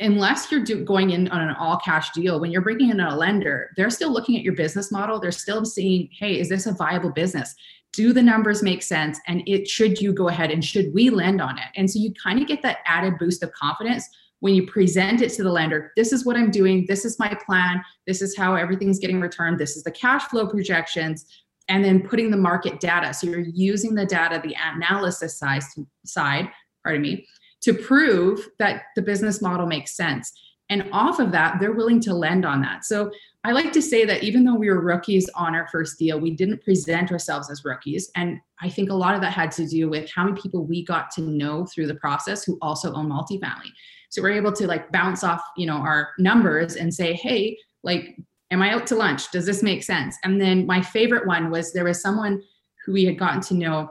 [0.00, 3.16] unless you're do, going in on an all cash deal when you're bringing in a
[3.16, 5.20] lender they're still looking at your business model.
[5.20, 7.54] They're still seeing hey is this a viable business?
[7.92, 9.20] Do the numbers make sense?
[9.28, 11.66] And it should you go ahead and should we lend on it?
[11.76, 14.08] And so you kind of get that added boost of confidence
[14.44, 17.34] when you present it to the lender, this is what I'm doing, this is my
[17.46, 21.24] plan, this is how everything's getting returned, this is the cash flow projections,
[21.70, 23.14] and then putting the market data.
[23.14, 25.62] So you're using the data, the analysis side,
[26.04, 26.50] side,
[26.82, 27.26] pardon me,
[27.62, 30.30] to prove that the business model makes sense.
[30.68, 32.84] And off of that, they're willing to lend on that.
[32.84, 33.10] So
[33.44, 36.32] I like to say that even though we were rookies on our first deal, we
[36.32, 38.10] didn't present ourselves as rookies.
[38.14, 40.84] And I think a lot of that had to do with how many people we
[40.84, 43.70] got to know through the process who also own multifamily.
[44.14, 48.16] So we're able to like bounce off, you know, our numbers and say, hey, like,
[48.52, 49.28] am I out to lunch?
[49.32, 50.16] Does this make sense?
[50.22, 52.40] And then my favorite one was there was someone
[52.86, 53.90] who we had gotten to know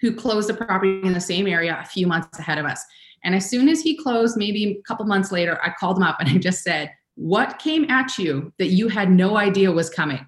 [0.00, 2.84] who closed a property in the same area a few months ahead of us.
[3.24, 6.20] And as soon as he closed, maybe a couple months later, I called him up
[6.20, 10.24] and I just said, What came at you that you had no idea was coming?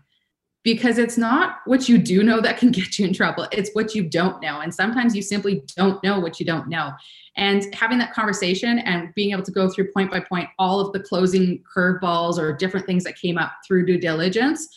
[0.63, 3.95] Because it's not what you do know that can get you in trouble, it's what
[3.95, 4.61] you don't know.
[4.61, 6.93] And sometimes you simply don't know what you don't know.
[7.37, 10.93] And having that conversation and being able to go through point by point all of
[10.93, 14.69] the closing curveballs or different things that came up through due diligence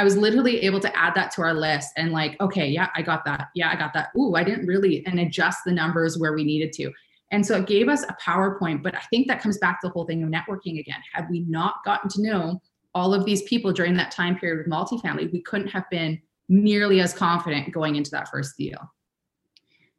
[0.00, 3.02] I was literally able to add that to our list and like, okay, yeah, I
[3.02, 3.48] got that.
[3.54, 4.08] Yeah, I got that.
[4.16, 6.90] Ooh, I didn't really and adjust the numbers where we needed to.
[7.32, 9.92] And so it gave us a PowerPoint, but I think that comes back to the
[9.92, 11.00] whole thing of networking again.
[11.12, 12.62] Had we not gotten to know
[12.94, 17.00] all of these people during that time period with multifamily, we couldn't have been nearly
[17.00, 18.78] as confident going into that first deal.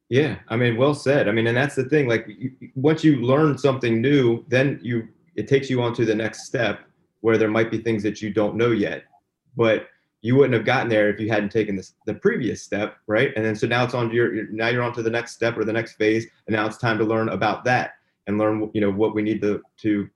[0.09, 1.29] Yeah, I mean, well said.
[1.29, 2.09] I mean, and that's the thing.
[2.09, 6.15] Like, you, once you learn something new, then you it takes you on to the
[6.15, 6.81] next step
[7.21, 9.03] where there might be things that you don't know yet
[9.55, 9.87] but
[10.21, 13.45] you wouldn't have gotten there if you hadn't taken this the previous step right and
[13.45, 15.65] then so now it's on your, your now you're on to the next step or
[15.65, 17.93] the next phase and now it's time to learn about that
[18.27, 20.09] and learn you know what we need to to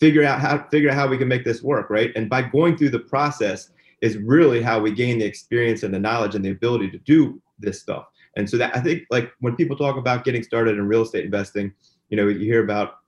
[0.00, 2.12] figure out how figure out how we can make this work right?
[2.16, 3.70] And by going through the process
[4.02, 7.40] is really how we gain the experience and the knowledge and the ability to do
[7.58, 8.06] this stuff.
[8.36, 11.24] And so that i think like when people talk about getting started in real estate
[11.24, 11.72] investing
[12.10, 12.98] you know you hear about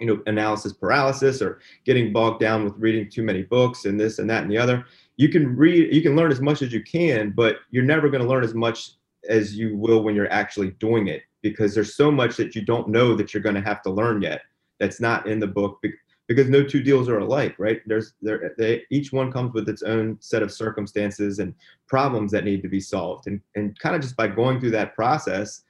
[0.00, 4.18] you know analysis paralysis or getting bogged down with reading too many books and this
[4.18, 4.84] and that and the other
[5.16, 8.22] you can read you can learn as much as you can but you're never going
[8.22, 8.92] to learn as much
[9.28, 12.88] as you will when you're actually doing it because there's so much that you don't
[12.88, 14.42] know that you're going to have to learn yet
[14.80, 15.80] that's not in the book
[16.28, 17.80] because no two deals are alike right?
[17.86, 21.54] There's there they each one comes with its own set of circumstances and
[21.88, 23.26] problems that need to be solved.
[23.26, 25.62] And and kind of just by going through that process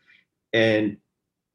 [0.53, 0.97] and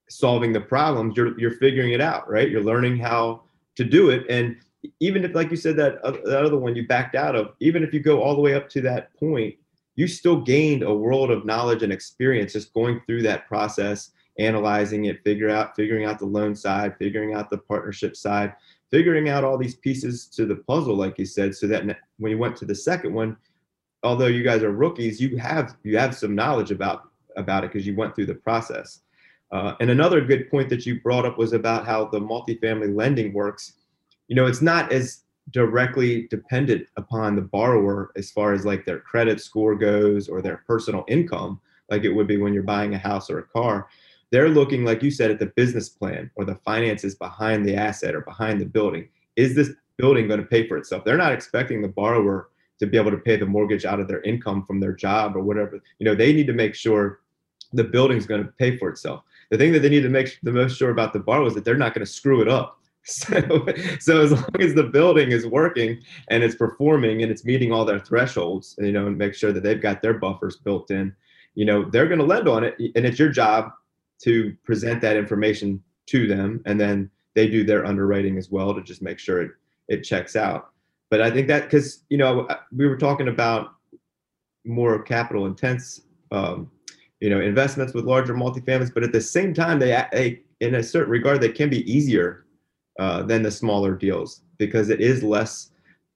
[0.10, 2.50] solving the problems you're you're figuring it out right?
[2.50, 3.44] You're learning how
[3.76, 4.26] to do it.
[4.30, 4.58] And
[5.00, 7.84] even if like you said that, uh, that other one you backed out of even
[7.84, 9.56] if you go all the way up to that point
[9.96, 15.06] you still gained a world of knowledge and experience just going through that process analyzing
[15.06, 18.54] it figure out figuring out the loan side figuring out the partnership side
[18.92, 21.84] figuring out all these pieces to the puzzle like you said so that
[22.18, 23.36] when you went to the second one
[24.04, 27.86] although you guys are rookies you have you have some knowledge about about it because
[27.86, 29.02] you went through the process
[29.52, 33.34] uh, and another good point that you brought up was about how the multifamily lending
[33.34, 33.74] works.
[34.28, 39.00] You know, it's not as directly dependent upon the borrower as far as like their
[39.00, 42.98] credit score goes or their personal income, like it would be when you're buying a
[42.98, 43.88] house or a car.
[44.32, 48.16] They're looking, like you said, at the business plan or the finances behind the asset
[48.16, 49.10] or behind the building.
[49.36, 51.06] Is this building going to pay for itself?
[51.06, 54.22] They're not expecting the borrower to be able to pay the mortgage out of their
[54.22, 55.82] income from their job or whatever.
[56.00, 57.22] You know, they need to make sure
[57.74, 60.52] the building's going to pay for itself the thing that they need to make the
[60.52, 62.76] most sure about the bar was that they're not going to screw it up.
[63.10, 63.66] So,
[64.02, 67.86] so as long as the building is working and it's performing and it's meeting all
[67.86, 71.16] their thresholds, you know, and make sure that they've got their buffers built in,
[71.56, 72.76] you know, they're going to lend on it.
[72.98, 73.72] And it's your job
[74.24, 76.62] to present that information to them.
[76.66, 79.52] And then they do their underwriting as well to just make sure it,
[79.88, 80.70] it checks out.
[81.10, 83.78] But I think that because, you know, we were talking about
[84.66, 86.02] more capital intense
[86.32, 86.70] um,
[87.20, 90.84] you know investments with larger multifamilies but at the same time they, they in a
[90.84, 92.46] certain regard they can be easier
[93.00, 95.72] uh, than the smaller deals because it is less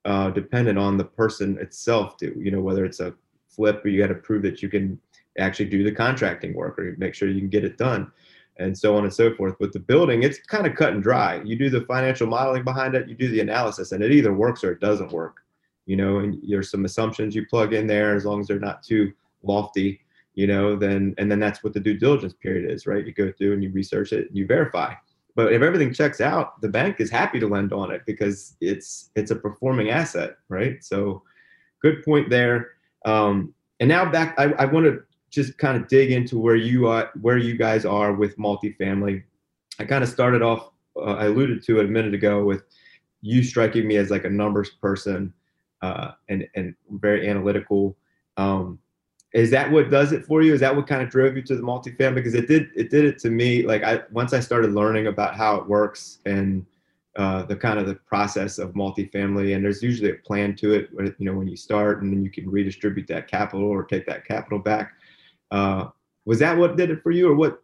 [0.06, 3.14] uh, dependent on the person itself to you know whether it's a
[3.48, 5.00] flip or you got to prove that you can
[5.40, 8.12] actually do the contracting work or make sure you can get it done
[8.58, 11.42] and so on and so forth with the building it's kind of cut and dry
[11.44, 14.64] you do the financial modeling behind it you do the analysis and it either works
[14.64, 15.38] or it doesn't work
[15.86, 18.84] you know and there's some assumptions you plug in there as long as they're not
[18.84, 19.12] too
[19.44, 20.02] lofty
[20.34, 23.06] you know, then and then that's what the due diligence period is, right?
[23.06, 24.94] You go through and you research it, and you verify.
[25.36, 29.12] But if everything checks out, the bank is happy to lend on it because it's
[29.16, 30.84] it's a performing asset, right?
[30.84, 31.24] So,
[31.82, 32.72] good point there.
[33.06, 36.88] Um, and now back, I, I want to just kind of dig into where you
[36.88, 39.24] are, where you guys are with multifamily.
[39.80, 42.64] I kind of started off, uh, I alluded to it a minute ago with
[43.22, 45.34] you striking me as like a numbers person
[45.82, 47.96] uh, and and very analytical.
[48.38, 48.80] Um,
[49.34, 50.54] is that what does it for you?
[50.54, 52.16] Is that what kind of drove you to the multifamily?
[52.16, 53.64] Because it did it did it to me.
[53.64, 56.66] Like I once I started learning about how it works and
[57.16, 60.90] uh, the kind of the process of multifamily, and there's usually a plan to it.
[60.92, 64.26] You know, when you start, and then you can redistribute that capital or take that
[64.26, 64.94] capital back.
[65.52, 65.90] Uh,
[66.26, 67.62] was that what did it for you, or what?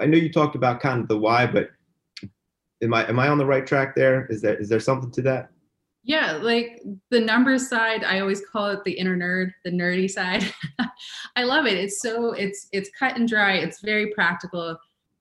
[0.00, 1.70] I know you talked about kind of the why, but
[2.82, 4.26] am I am I on the right track there?
[4.26, 5.50] Is there is there something to that?
[6.04, 10.52] Yeah, like the numbers side, I always call it the inner nerd, the nerdy side.
[11.36, 11.74] I love it.
[11.74, 13.54] It's so it's it's cut and dry.
[13.54, 14.76] It's very practical.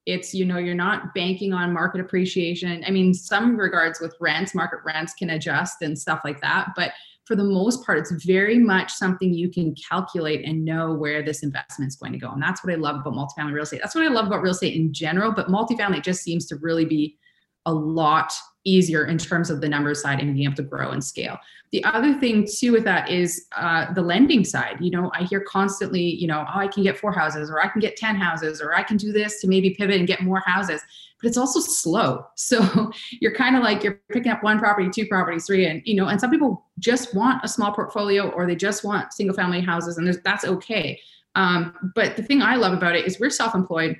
[0.07, 2.83] It's you know you're not banking on market appreciation.
[2.87, 6.69] I mean, some regards with rents, market rents can adjust and stuff like that.
[6.75, 6.93] But
[7.31, 11.43] for the most part, it's very much something you can calculate and know where this
[11.43, 12.29] investment is going to go.
[12.29, 13.79] And that's what I love about multifamily real estate.
[13.81, 16.83] That's what I love about real estate in general, but multifamily just seems to really
[16.83, 17.17] be
[17.65, 21.03] a lot easier in terms of the numbers side and being able to grow and
[21.03, 21.37] scale.
[21.71, 24.77] The other thing too with that is uh, the lending side.
[24.81, 27.69] You know, I hear constantly, you know, oh, I can get four houses, or I
[27.69, 30.41] can get ten houses, or I can do this to maybe pivot and get more
[30.45, 30.81] houses.
[31.21, 32.25] But it's also slow.
[32.35, 32.91] So
[33.21, 36.07] you're kind of like you're picking up one property, two properties, three, and you know,
[36.07, 39.97] and some people just want a small portfolio or they just want single family houses,
[39.97, 40.99] and that's okay.
[41.35, 43.95] Um, but the thing I love about it is we're self-employed.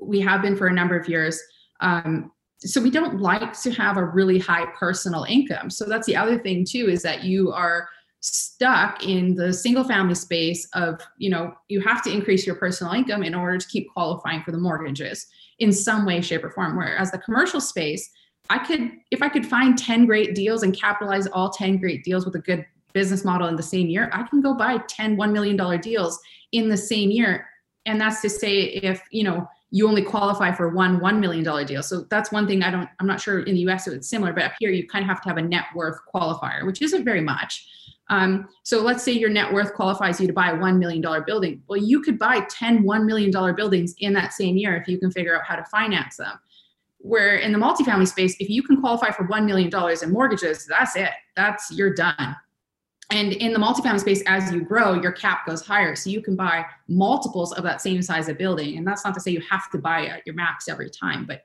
[0.00, 1.38] We have been for a number of years.
[1.80, 5.70] Um, so we don't like to have a really high personal income.
[5.70, 7.88] So that's the other thing too is that you are
[8.20, 12.92] stuck in the single family space of you know you have to increase your personal
[12.92, 15.26] income in order to keep qualifying for the mortgages
[15.60, 16.76] in some way shape or form.
[16.76, 18.10] Whereas the commercial space
[18.50, 22.24] i could if i could find 10 great deals and capitalize all 10 great deals
[22.24, 25.32] with a good business model in the same year i can go buy 10 1
[25.32, 26.18] million dollar deals
[26.52, 27.46] in the same year.
[27.86, 31.82] And that's to say if you know you only qualify for one $1 million deal.
[31.82, 34.44] So that's one thing I don't, I'm not sure in the US it's similar, but
[34.44, 37.20] up here you kind of have to have a net worth qualifier, which isn't very
[37.20, 37.68] much.
[38.10, 41.62] Um, so let's say your net worth qualifies you to buy a $1 million building.
[41.68, 45.10] Well, you could buy 10 $1 million buildings in that same year if you can
[45.10, 46.38] figure out how to finance them.
[47.00, 49.70] Where in the multifamily space, if you can qualify for $1 million
[50.02, 51.10] in mortgages, that's it.
[51.36, 52.36] That's, you're done.
[53.10, 55.96] And in the multifamily space, as you grow, your cap goes higher.
[55.96, 58.76] So you can buy multiples of that same size of building.
[58.76, 61.42] And that's not to say you have to buy at your max every time, but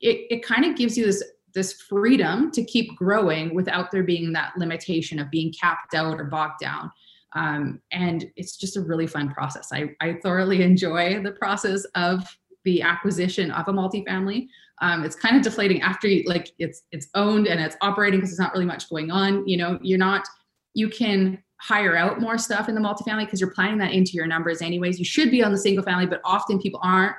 [0.00, 4.32] it, it kind of gives you this this freedom to keep growing without there being
[4.32, 6.92] that limitation of being capped out or bogged down.
[7.34, 9.70] Um, and it's just a really fun process.
[9.72, 12.24] I, I thoroughly enjoy the process of
[12.64, 14.48] the acquisition of a multifamily.
[14.80, 18.30] Um, it's kind of deflating after you like it's it's owned and it's operating because
[18.30, 19.46] there's not really much going on.
[19.46, 20.26] You know, you're not
[20.74, 24.26] you can hire out more stuff in the multifamily because you're planning that into your
[24.26, 24.98] numbers anyways.
[24.98, 27.14] You should be on the single family, but often people aren't.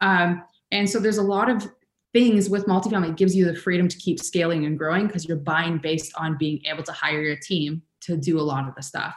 [0.00, 1.66] Um, and so there's a lot of
[2.12, 5.36] things with multifamily it gives you the freedom to keep scaling and growing because you're
[5.36, 8.82] buying based on being able to hire your team to do a lot of the
[8.82, 9.14] stuff.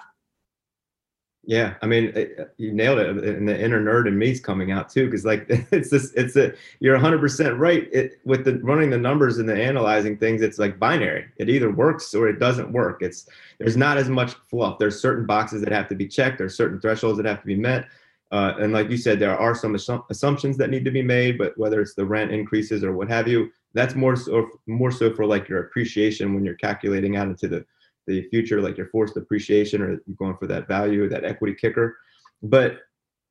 [1.50, 2.14] Yeah, I mean,
[2.58, 5.48] you nailed it, and the inner nerd in me is coming out too, because like
[5.50, 7.90] it's this, it's a you're 100 percent right.
[7.92, 11.26] It with the running the numbers and the analyzing things, it's like binary.
[11.38, 13.02] It either works or it doesn't work.
[13.02, 13.28] It's
[13.58, 14.78] there's not as much fluff.
[14.78, 16.38] There's certain boxes that have to be checked.
[16.38, 17.88] There's certain thresholds that have to be met,
[18.30, 19.74] uh, and like you said, there are some
[20.12, 21.40] assumptions that need to be made.
[21.40, 25.12] But whether it's the rent increases or what have you, that's more so more so
[25.16, 27.66] for like your appreciation when you're calculating out into the
[28.10, 31.98] the future, like your forced appreciation or going for that value, that equity kicker.
[32.44, 32.80] But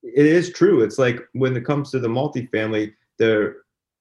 [0.02, 0.82] it is true.
[0.82, 3.56] It's like when it comes to the multifamily, there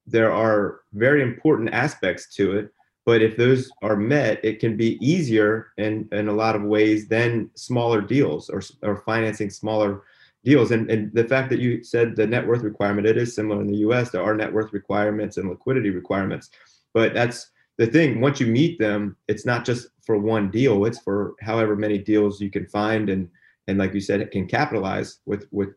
[0.06, 2.72] there are very important aspects to it.
[3.04, 7.08] But if those are met, it can be easier in, in a lot of ways
[7.08, 10.02] than smaller deals or, or financing smaller
[10.44, 10.70] deals.
[10.70, 13.66] And, and the fact that you said the net worth requirement, it is similar in
[13.66, 14.10] the US.
[14.10, 16.50] There are net worth requirements and liquidity requirements.
[16.92, 21.00] But that's the thing once you meet them it's not just for one deal it's
[21.00, 23.28] for however many deals you can find and
[23.66, 25.70] and like you said it can capitalize with with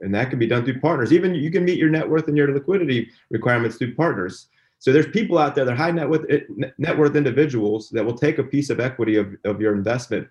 [0.00, 1.12] and that can be done through partners.
[1.12, 4.48] Even you can meet your net worth and your liquidity requirements through partners.
[4.78, 6.26] So there's people out there that are high net worth
[6.78, 10.28] net worth individuals that will take a piece of equity of, of your investment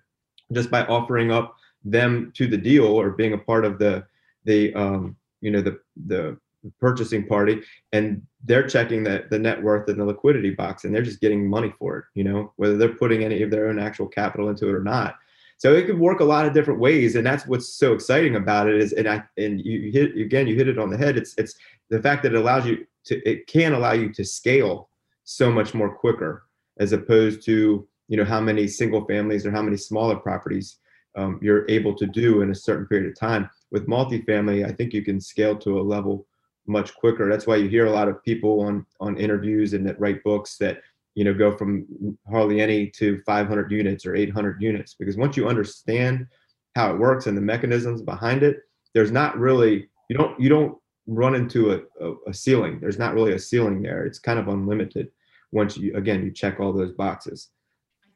[0.52, 4.04] just by offering up them to the deal or being a part of the
[4.44, 6.38] the um, you know the the
[6.80, 7.60] purchasing party.
[7.92, 11.48] And they're checking the, the net worth and the liquidity box and they're just getting
[11.48, 14.68] money for it you know whether they're putting any of their own actual capital into
[14.68, 15.16] it or not.
[15.58, 18.68] So it could work a lot of different ways and that's what's so exciting about
[18.68, 21.16] it is and i and you hit again you hit it on the head.
[21.16, 21.54] It's it's
[21.90, 24.90] the fact that it allows you to it can allow you to scale
[25.24, 26.44] so much more quicker
[26.78, 30.78] as opposed to you know how many single families or how many smaller properties
[31.16, 33.48] um, you're able to do in a certain period of time.
[33.72, 36.26] With multifamily i think you can scale to a level
[36.66, 37.28] much quicker.
[37.28, 40.56] That's why you hear a lot of people on on interviews and that write books
[40.58, 40.82] that
[41.14, 41.86] you know go from
[42.30, 46.26] hardly any to 500 units or 800 units because once you understand
[46.74, 48.58] how it works and the mechanisms behind it,
[48.94, 52.80] there's not really you don't you don't run into a, a, a ceiling.
[52.80, 54.04] There's not really a ceiling there.
[54.04, 55.08] It's kind of unlimited
[55.52, 57.48] once you again you check all those boxes.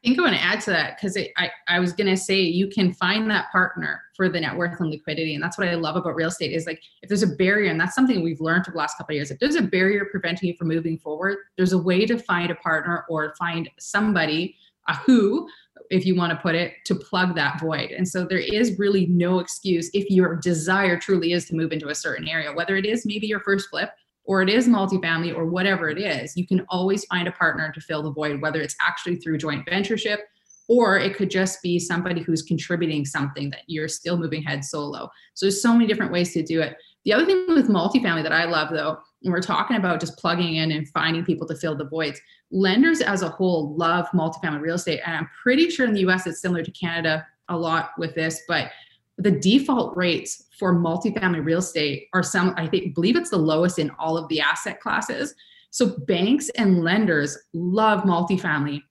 [0.03, 2.41] I think I want to add to that because I, I was going to say
[2.41, 5.35] you can find that partner for the net worth and liquidity.
[5.35, 7.79] And that's what I love about real estate is like if there's a barrier, and
[7.79, 10.49] that's something we've learned over the last couple of years, if there's a barrier preventing
[10.49, 14.57] you from moving forward, there's a way to find a partner or find somebody,
[14.89, 15.47] a who,
[15.91, 17.91] if you want to put it, to plug that void.
[17.91, 21.89] And so there is really no excuse if your desire truly is to move into
[21.89, 23.91] a certain area, whether it is maybe your first flip
[24.25, 27.81] or it is multifamily or whatever it is, you can always find a partner to
[27.81, 30.21] fill the void, whether it's actually through joint ventureship
[30.71, 35.11] or it could just be somebody who's contributing something that you're still moving ahead solo.
[35.35, 36.77] So there's so many different ways to do it.
[37.05, 40.55] The other thing with multifamily that I love though, when we're talking about just plugging
[40.55, 42.21] in and finding people to fill the voids,
[42.53, 45.01] lenders as a whole love multifamily real estate.
[45.05, 48.43] And I'm pretty sure in the US it's similar to Canada a lot with this,
[48.47, 48.71] but
[49.19, 53.81] the default rates for multifamily real estate are some, I think, believe it's the lowest
[53.81, 55.35] in all of the asset classes.
[55.71, 58.83] So banks and lenders love multifamily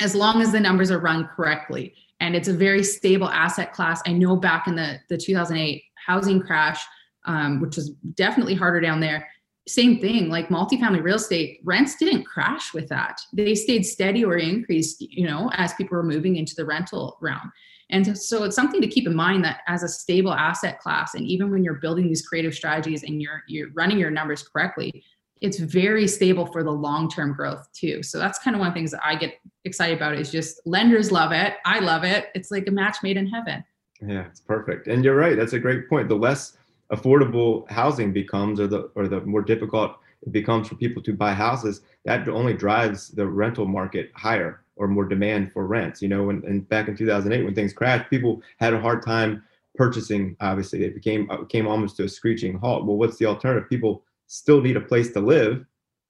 [0.00, 1.94] as long as the numbers are run correctly.
[2.18, 4.02] And it's a very stable asset class.
[4.06, 6.82] I know back in the, the 2008 housing crash,
[7.26, 9.28] um, which was definitely harder down there,
[9.66, 14.36] same thing like multifamily real estate rents didn't crash with that they stayed steady or
[14.36, 17.50] increased you know as people were moving into the rental realm
[17.90, 21.26] and so it's something to keep in mind that as a stable asset class, and
[21.26, 25.04] even when you're building these creative strategies and you're you're running your numbers correctly,
[25.40, 28.02] it's very stable for the long-term growth too.
[28.02, 30.60] So that's kind of one of the things that I get excited about is just
[30.64, 31.54] lenders love it.
[31.66, 32.28] I love it.
[32.34, 33.62] It's like a match made in heaven.
[34.00, 34.88] Yeah, it's perfect.
[34.88, 35.36] And you're right.
[35.36, 36.08] That's a great point.
[36.08, 36.56] The less
[36.92, 39.96] affordable housing becomes or the or the more difficult
[40.26, 44.88] it becomes for people to buy houses, that only drives the rental market higher or
[44.88, 46.02] more demand for rents.
[46.02, 49.42] You know, when and back in 2008 when things crashed, people had a hard time
[49.74, 50.36] purchasing.
[50.40, 52.86] Obviously, it became uh, came almost to a screeching halt.
[52.86, 53.68] Well, what's the alternative?
[53.68, 55.64] People still need a place to live,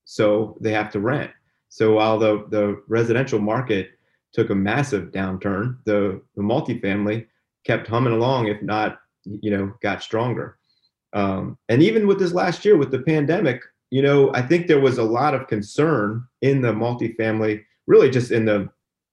[0.04, 1.30] so they have to rent.
[1.68, 3.90] So while the the residential market
[4.32, 7.26] took a massive downturn, the the multifamily
[7.64, 10.58] kept humming along, if not, you know, got stronger.
[11.14, 13.62] Um, and even with this last year with the pandemic,
[13.94, 18.32] you know, I think there was a lot of concern in the multifamily really just
[18.32, 18.68] in the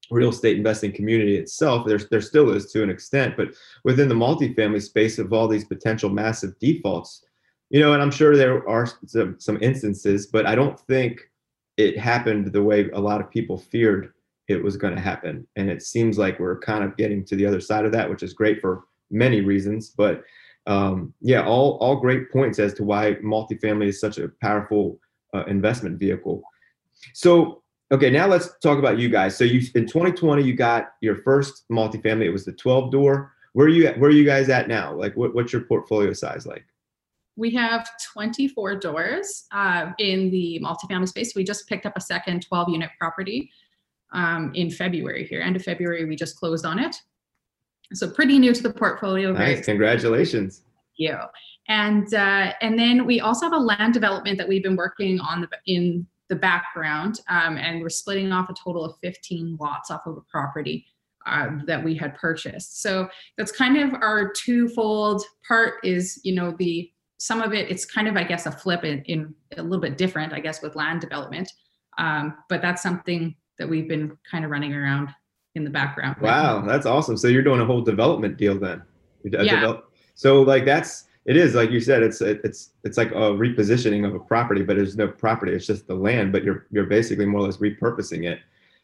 [0.10, 1.86] real estate investing community itself.
[1.86, 3.50] There's there still is to an extent, but
[3.84, 7.24] within the multifamily space of all these potential massive defaults,
[7.70, 11.30] you know, and I'm sure there are some, some instances, but I don't think
[11.78, 14.12] it happened the way a lot of people feared
[14.48, 15.48] it was going to happen.
[15.58, 18.24] And it seems like we're kind of getting to the other side of that, which
[18.24, 19.92] is great for many reasons.
[19.92, 20.24] But
[20.68, 25.00] um, yeah, all all great points as to why multifamily is such a powerful
[25.34, 26.44] uh, investment vehicle.
[27.14, 29.38] So Okay, now let's talk about you guys.
[29.38, 32.24] So you in 2020 you got your first multifamily.
[32.24, 33.34] It was the 12 door.
[33.52, 34.96] Where are you at, where are you guys at now?
[34.96, 36.66] Like what, what's your portfolio size like?
[37.36, 41.36] We have 24 doors uh, in the multifamily space.
[41.36, 43.52] We just picked up a second 12 unit property
[44.14, 45.42] um, in February here.
[45.42, 46.96] End of February, we just closed on it.
[47.94, 49.32] So pretty new to the portfolio.
[49.34, 50.62] Nice, congratulations.
[50.98, 51.18] Thank you.
[51.68, 55.42] And uh, and then we also have a land development that we've been working on
[55.42, 60.02] the, in the background, um, and we're splitting off a total of 15 lots off
[60.06, 60.86] of a property
[61.26, 62.82] uh, that we had purchased.
[62.82, 65.76] So that's kind of our twofold part.
[65.84, 69.04] Is you know the some of it it's kind of I guess a flip in,
[69.04, 71.52] in a little bit different I guess with land development,
[71.98, 75.10] um, but that's something that we've been kind of running around
[75.56, 76.16] in the background.
[76.22, 77.18] Wow, that's awesome.
[77.18, 78.84] So you're doing a whole development deal then.
[79.24, 79.44] yeah.
[79.44, 84.06] Develop- so like that's it is like you said it's it's it's like a repositioning
[84.06, 87.26] of a property but there's no property it's just the land but you're you're basically
[87.26, 88.40] more or less repurposing it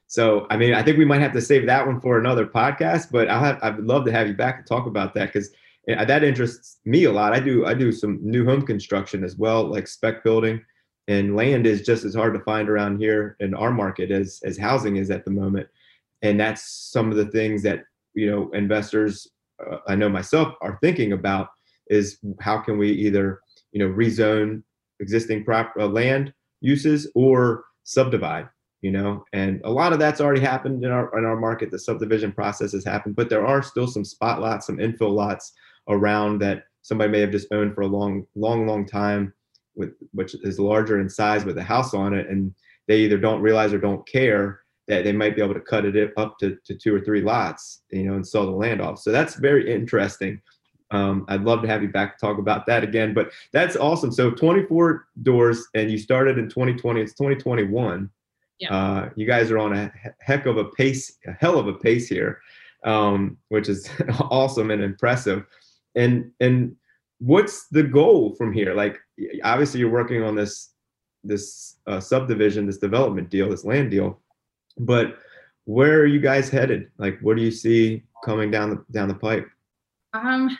[0.07, 3.11] so i mean i think we might have to save that one for another podcast
[3.11, 5.51] but i'll have i'd love to have you back to talk about that because
[5.87, 9.35] eh, that interests me a lot i do i do some new home construction as
[9.35, 10.63] well like spec building
[11.07, 14.57] and land is just as hard to find around here in our market as as
[14.57, 15.67] housing is at the moment
[16.21, 19.27] and that's some of the things that you know investors
[19.69, 21.49] uh, i know myself are thinking about
[21.87, 23.39] is how can we either
[23.71, 24.61] you know rezone
[24.99, 28.47] existing prop uh, land uses or subdivide
[28.81, 29.25] you know?
[29.33, 31.71] And a lot of that's already happened in our in our market.
[31.71, 35.53] The subdivision process has happened but there are still some spot lots some infill lots
[35.89, 39.33] around that somebody may have just owned for a long long long time
[39.75, 42.53] with which is larger in size with a house on it and
[42.87, 46.13] they either don't realize or don't care that they might be able to cut it
[46.17, 49.11] up to, to two or three lots you know and sell the land off so
[49.11, 50.41] that's very interesting
[50.91, 53.13] um, I'd love to have you back to talk about that again.
[53.13, 54.11] But that's awesome.
[54.11, 57.01] So 24 doors, and you started in 2020.
[57.01, 58.09] It's 2021.
[58.59, 58.73] Yeah.
[58.73, 62.07] Uh, you guys are on a heck of a pace, a hell of a pace
[62.07, 62.39] here,
[62.83, 63.89] um, which is
[64.21, 65.45] awesome and impressive.
[65.95, 66.75] And and
[67.19, 68.73] what's the goal from here?
[68.73, 68.97] Like,
[69.43, 70.71] obviously, you're working on this
[71.23, 74.19] this uh, subdivision, this development deal, this land deal,
[74.79, 75.19] but
[75.67, 76.89] where are you guys headed?
[76.97, 79.47] Like, what do you see coming down the down the pipe?
[80.13, 80.57] Um,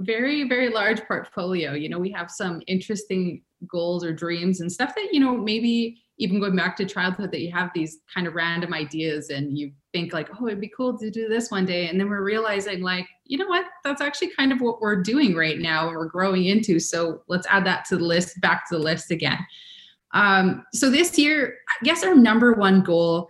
[0.00, 1.74] very very large portfolio.
[1.74, 6.02] You know we have some interesting goals or dreams and stuff that you know maybe
[6.18, 9.70] even going back to childhood that you have these kind of random ideas and you
[9.92, 11.88] think like oh it'd be cool to do this one day.
[11.88, 13.66] And then we're realizing like you know what?
[13.84, 16.78] That's actually kind of what we're doing right now and we're growing into.
[16.78, 19.38] So let's add that to the list back to the list again.
[20.14, 23.28] Um, so this year i guess our number one goal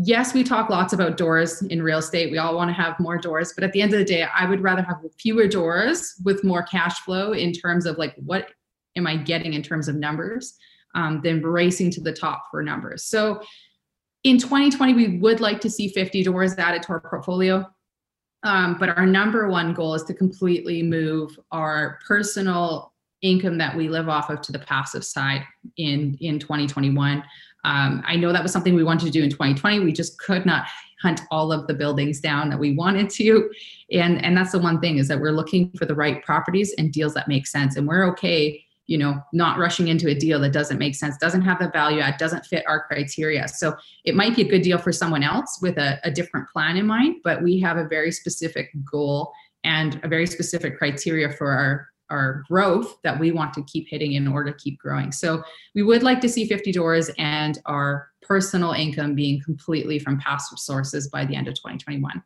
[0.00, 2.30] yes, we talk lots about doors in real estate.
[2.30, 4.48] We all want to have more doors, but at the end of the day, I
[4.48, 8.48] would rather have fewer doors with more cash flow in terms of like what
[8.96, 10.54] am I getting in terms of numbers
[10.94, 13.04] um, than racing to the top for numbers.
[13.04, 13.42] So
[14.22, 17.68] in 2020, we would like to see 50 doors added to our portfolio.
[18.44, 23.88] Um, but our number one goal is to completely move our personal income that we
[23.88, 25.42] live off of to the passive side
[25.76, 27.24] in in 2021
[27.64, 29.80] um, I know that was something we wanted to do in 2020.
[29.80, 30.66] We just could not
[31.00, 33.50] hunt all of the buildings down that we wanted to.
[33.92, 36.92] And, and that's the one thing is that we're looking for the right properties and
[36.92, 37.76] deals that make sense.
[37.76, 41.42] And we're okay, you know, not rushing into a deal that doesn't make sense, doesn't
[41.42, 43.46] have the value add, doesn't fit our criteria.
[43.48, 46.76] So it might be a good deal for someone else with a, a different plan
[46.76, 49.32] in mind, but we have a very specific goal
[49.64, 54.12] and a very specific criteria for our our growth that we want to keep hitting
[54.12, 55.12] in order to keep growing.
[55.12, 55.42] So
[55.74, 60.58] we would like to see 50 doors and our personal income being completely from passive
[60.58, 62.22] sources by the end of 2021.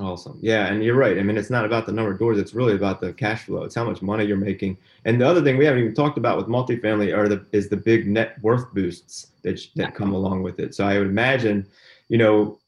[0.00, 0.38] Awesome.
[0.42, 1.18] Yeah, and you're right.
[1.18, 3.62] I mean, it's not about the number of doors; it's really about the cash flow.
[3.62, 4.76] It's how much money you're making.
[5.04, 7.76] And the other thing we haven't even talked about with multifamily are the is the
[7.76, 10.74] big net worth boosts that that come along with it.
[10.74, 11.64] So I would imagine,
[12.08, 12.58] you know,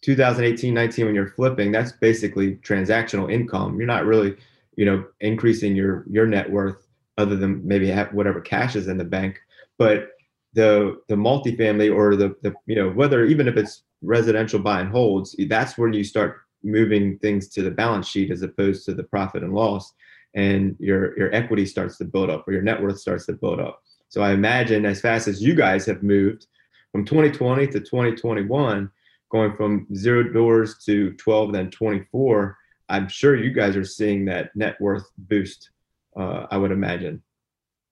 [0.00, 3.78] 2018, 19 when you're flipping, that's basically transactional income.
[3.78, 4.36] You're not really
[4.76, 8.96] you know increasing your your net worth other than maybe have whatever cash is in
[8.96, 9.38] the bank.
[9.78, 10.08] But
[10.54, 14.90] the the multifamily or the the you know whether even if it's residential buy and
[14.90, 19.04] holds that's where you start moving things to the balance sheet as opposed to the
[19.04, 19.92] profit and loss.
[20.34, 23.60] And your your equity starts to build up or your net worth starts to build
[23.60, 23.82] up.
[24.08, 26.46] So i imagine as fast as you guys have moved
[26.90, 28.90] from 2020 to 2021
[29.30, 32.56] going from zero doors to 12 then 24
[32.92, 35.70] I'm sure you guys are seeing that net worth boost.
[36.14, 37.22] Uh, I would imagine.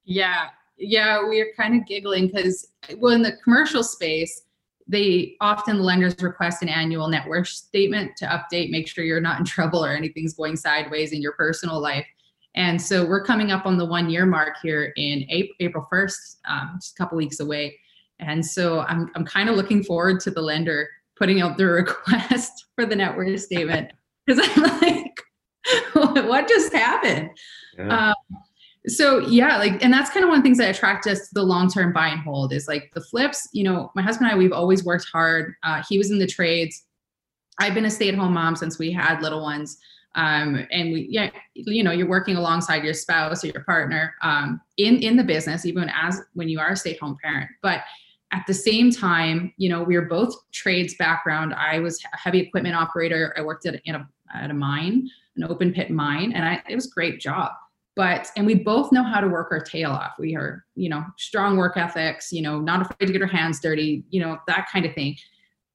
[0.05, 4.43] Yeah, yeah, we are kind of giggling because well, in the commercial space,
[4.87, 9.39] they often lenders request an annual net worth statement to update, make sure you're not
[9.39, 12.07] in trouble or anything's going sideways in your personal life.
[12.55, 15.25] And so we're coming up on the one year mark here in
[15.61, 17.79] April 1st, um, just a couple weeks away.
[18.19, 22.67] And so I'm, I'm kind of looking forward to the lender putting out the request
[22.75, 23.93] for the net worth statement
[24.31, 27.31] because I'm like, what just happened?
[27.79, 28.09] Yeah.
[28.09, 28.39] Um,
[28.87, 31.35] so yeah, like, and that's kind of one of the things that attract us to
[31.35, 33.49] the long-term buy and hold is like the flips.
[33.53, 35.55] You know, my husband and I, we've always worked hard.
[35.63, 36.85] Uh, he was in the trades.
[37.59, 39.77] I've been a stay-at-home mom since we had little ones.
[40.15, 44.61] Um, and we, yeah, you know, you're working alongside your spouse or your partner um,
[44.77, 47.51] in in the business, even as when you are a stay-at-home parent.
[47.63, 47.83] But
[48.33, 51.55] at the same time, you know, we were both trades background.
[51.55, 53.35] I was a heavy equipment operator.
[53.37, 56.75] I worked at in a at a mine, an open pit mine, and I, it
[56.75, 57.53] was a great job.
[57.97, 60.13] But and we both know how to work our tail off.
[60.19, 62.33] We are, you know, strong work ethics.
[62.33, 64.05] You know, not afraid to get our hands dirty.
[64.11, 65.17] You know, that kind of thing.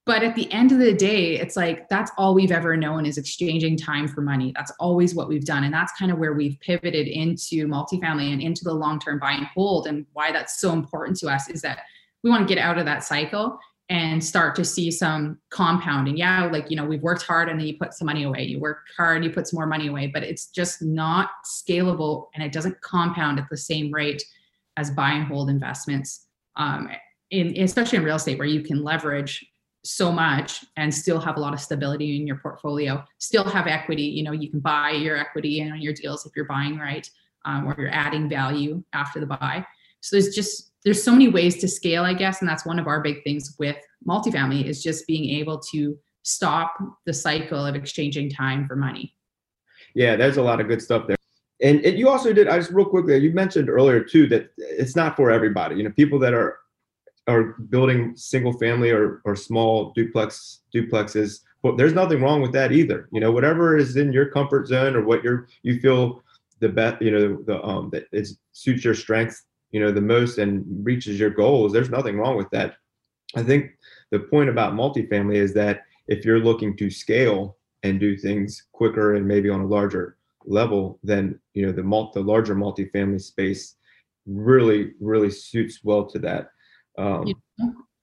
[0.05, 3.17] But at the end of the day, it's like that's all we've ever known is
[3.17, 4.53] exchanging time for money.
[4.55, 5.63] That's always what we've done.
[5.63, 9.31] And that's kind of where we've pivoted into multifamily and into the long term buy
[9.31, 9.87] and hold.
[9.87, 11.79] And why that's so important to us is that
[12.23, 13.59] we want to get out of that cycle
[13.89, 16.17] and start to see some compounding.
[16.17, 18.43] Yeah, like, you know, we've worked hard and then you put some money away.
[18.43, 22.43] You work hard, you put some more money away, but it's just not scalable and
[22.43, 24.23] it doesn't compound at the same rate
[24.77, 26.25] as buy and hold investments.
[26.55, 26.89] Um,
[27.31, 29.45] in, especially in real estate where you can leverage
[29.83, 34.03] so much and still have a lot of stability in your portfolio, still have equity.
[34.03, 37.07] You know, you can buy your equity in your deals if you're buying right,
[37.45, 39.65] um, or you're adding value after the buy.
[40.01, 42.87] So there's just there's so many ways to scale, I guess, and that's one of
[42.87, 43.75] our big things with
[44.07, 46.75] multifamily is just being able to stop
[47.05, 49.15] the cycle of exchanging time for money.
[49.95, 51.17] Yeah, there's a lot of good stuff there.
[51.61, 55.15] And, you also did, I just real quickly, you mentioned earlier too that it's not
[55.15, 55.75] for everybody.
[55.77, 56.59] You know, people that are
[57.27, 62.71] are building single family or, or small duplex duplexes, but there's nothing wrong with that
[62.71, 63.09] either.
[63.11, 66.21] You know, whatever is in your comfort zone or what you're you feel
[66.59, 69.43] the best, you know, the um that it suits your strengths
[69.75, 72.75] you know the most and reaches your goals there's nothing wrong with that.
[73.35, 73.71] I think
[74.09, 79.15] the point about multifamily is that if you're looking to scale and do things quicker
[79.15, 80.15] and maybe on a larger
[80.45, 83.75] level then you know the multi, the larger multifamily space
[84.25, 86.51] really really suits well to that.
[86.97, 87.33] Um,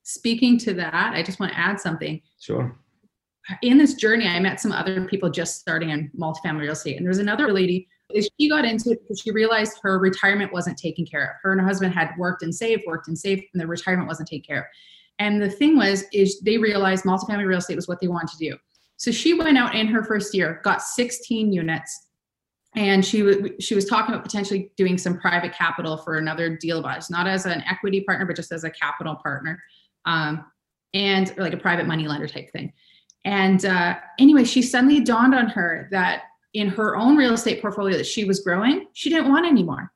[0.02, 2.20] speaking to that i just want to add something.
[2.38, 2.76] Sure.
[3.62, 7.06] In this journey i met some other people just starting in multifamily real estate and
[7.06, 11.22] there's another lady she got into it because she realized her retirement wasn't taken care
[11.24, 11.30] of.
[11.42, 14.28] Her and her husband had worked and saved, worked and saved, and the retirement wasn't
[14.28, 14.64] taken care of.
[15.18, 18.38] And the thing was, is they realized multifamily real estate was what they wanted to
[18.38, 18.56] do.
[18.96, 22.08] So she went out in her first year, got 16 units,
[22.74, 26.78] and she was she was talking about potentially doing some private capital for another deal
[26.78, 29.62] of us, not as an equity partner, but just as a capital partner.
[30.06, 30.44] Um,
[30.94, 32.72] and like a private money lender type thing.
[33.24, 36.24] And uh, anyway, she suddenly dawned on her that
[36.55, 39.92] in her own real estate portfolio that she was growing, she didn't want anymore.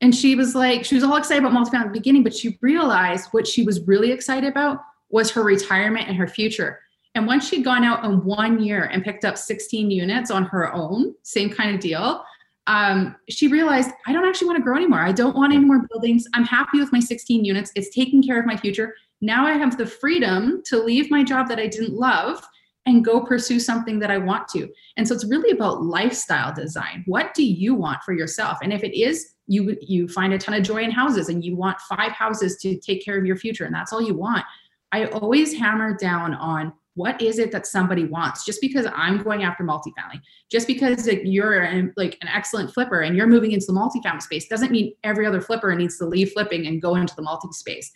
[0.00, 2.58] And she was like, she was all excited about multifamily at the beginning, but she
[2.60, 4.80] realized what she was really excited about
[5.10, 6.80] was her retirement and her future.
[7.14, 10.74] And once she'd gone out in one year and picked up 16 units on her
[10.74, 12.24] own, same kind of deal,
[12.66, 15.00] um, she realized I don't actually want to grow anymore.
[15.00, 16.26] I don't want any more buildings.
[16.34, 17.70] I'm happy with my 16 units.
[17.74, 18.94] It's taking care of my future.
[19.20, 22.42] Now I have the freedom to leave my job that I didn't love
[22.86, 24.68] and go pursue something that I want to.
[24.96, 27.04] And so it's really about lifestyle design.
[27.06, 28.58] What do you want for yourself?
[28.62, 31.56] And if it is you you find a ton of joy in houses and you
[31.56, 34.44] want five houses to take care of your future and that's all you want,
[34.92, 39.44] I always hammer down on what is it that somebody wants just because i'm going
[39.44, 40.20] after multifamily
[40.50, 44.22] just because like, you're an, like an excellent flipper and you're moving into the multifamily
[44.22, 47.48] space doesn't mean every other flipper needs to leave flipping and go into the multi
[47.52, 47.90] space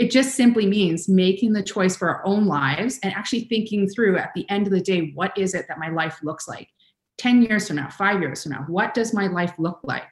[0.00, 4.16] it just simply means making the choice for our own lives and actually thinking through
[4.16, 6.68] at the end of the day what is it that my life looks like?
[7.18, 10.10] 10 years from now 5 years from now what does my life look like?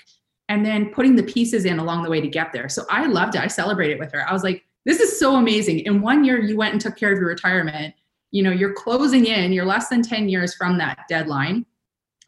[0.51, 2.68] And then putting the pieces in along the way to get there.
[2.68, 3.41] So i loved it.
[3.41, 4.28] I celebrated with her.
[4.28, 5.80] I was like this is so amazing.
[5.80, 7.95] In one year you went and took care of your retirement.
[8.30, 11.64] You know you're closing in you're less than 10 years from that deadline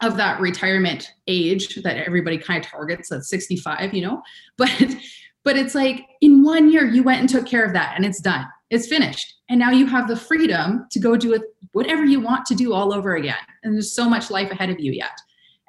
[0.01, 4.23] of that retirement age that everybody kind of targets at 65 you know?
[4.57, 4.95] But
[5.43, 8.19] but it's like in one year you went and took care of that and it's
[8.19, 11.37] done it's finished and now you have the freedom to go do
[11.73, 14.79] whatever you want to do all over again and there's so much life ahead of
[14.79, 15.17] you yet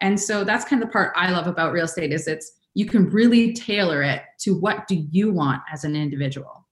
[0.01, 2.87] and so that's kind of the part i love about real estate is it's you
[2.87, 6.63] can really tailor it to what do you want as an individual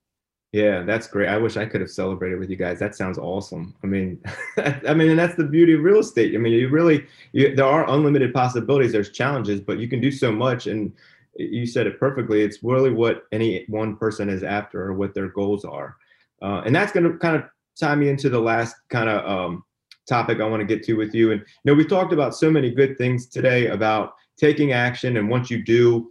[0.52, 1.28] yeah, that's great.
[1.28, 2.80] I wish I could have celebrated with you guys.
[2.80, 3.72] That sounds awesome.
[3.84, 4.20] I mean,
[4.56, 6.34] I mean, and that's the beauty of real estate.
[6.34, 8.90] I mean, you really, you, there are unlimited possibilities.
[8.90, 10.66] There's challenges, but you can do so much.
[10.66, 10.92] And
[11.36, 12.42] you said it perfectly.
[12.42, 15.96] It's really what any one person is after or what their goals are.
[16.42, 17.44] Uh, and that's going to kind of
[17.78, 19.64] tie me into the last kind of um,
[20.08, 21.32] topic I want to get to with you.
[21.32, 25.16] And, you know, we've talked about so many good things today about taking action.
[25.16, 26.08] And once you do,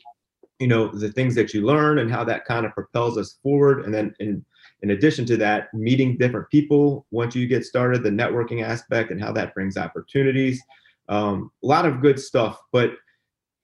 [0.60, 3.86] you know the things that you learn and how that kind of propels us forward
[3.86, 4.46] and then in
[4.82, 9.22] in addition to that meeting different people once you get started the networking aspect and
[9.22, 10.62] how that brings opportunities
[11.08, 12.92] um, a lot of good stuff but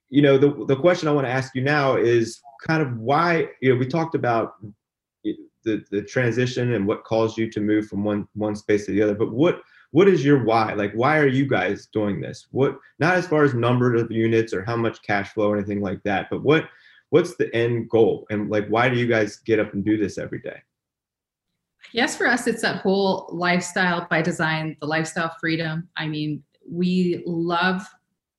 [0.10, 3.48] you know the, the question i want to ask you now is kind of why
[3.62, 4.56] you know we talked about
[5.24, 9.02] the, the transition and what caused you to move from one one space to the
[9.02, 9.62] other but what
[9.96, 10.74] what is your why?
[10.74, 12.48] Like why are you guys doing this?
[12.52, 15.80] What not as far as number of units or how much cash flow or anything
[15.80, 16.70] like that but what
[17.12, 18.28] what's the end goal?
[18.30, 20.62] And like why do you guys get up and do this every day?
[21.94, 25.88] Yes for us it's that whole lifestyle by design the lifestyle freedom.
[25.96, 27.88] I mean we love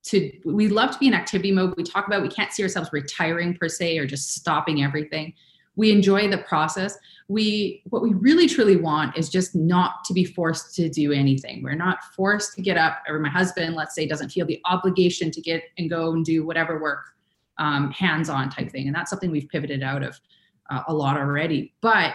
[0.07, 1.75] to we love to be in activity mode.
[1.77, 5.35] We talk about we can't see ourselves retiring per se or just stopping everything.
[5.75, 6.97] We enjoy the process.
[7.29, 11.63] We what we really truly want is just not to be forced to do anything.
[11.63, 15.31] We're not forced to get up or my husband let's say doesn't feel the obligation
[15.33, 17.05] to get and go and do whatever work
[17.59, 18.87] um, hands-on type thing.
[18.87, 20.21] And that's something we've pivoted out of
[20.71, 21.75] uh, a lot already.
[21.81, 22.15] But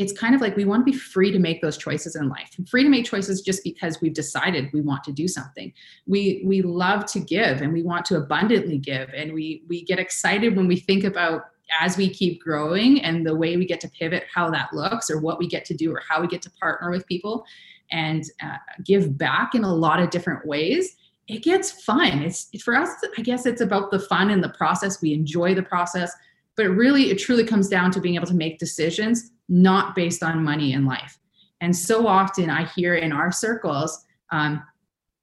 [0.00, 2.56] it's kind of like we want to be free to make those choices in life
[2.68, 5.72] free to make choices just because we've decided we want to do something
[6.06, 9.98] we we love to give and we want to abundantly give and we we get
[9.98, 11.46] excited when we think about
[11.80, 15.18] as we keep growing and the way we get to pivot how that looks or
[15.18, 17.44] what we get to do or how we get to partner with people
[17.90, 20.96] and uh, give back in a lot of different ways
[21.28, 22.22] it gets fun.
[22.22, 22.88] It's for us,
[23.18, 25.02] I guess it's about the fun and the process.
[25.02, 26.12] We enjoy the process,
[26.56, 30.42] but really, it truly comes down to being able to make decisions not based on
[30.42, 31.18] money in life.
[31.60, 34.62] And so often I hear in our circles um,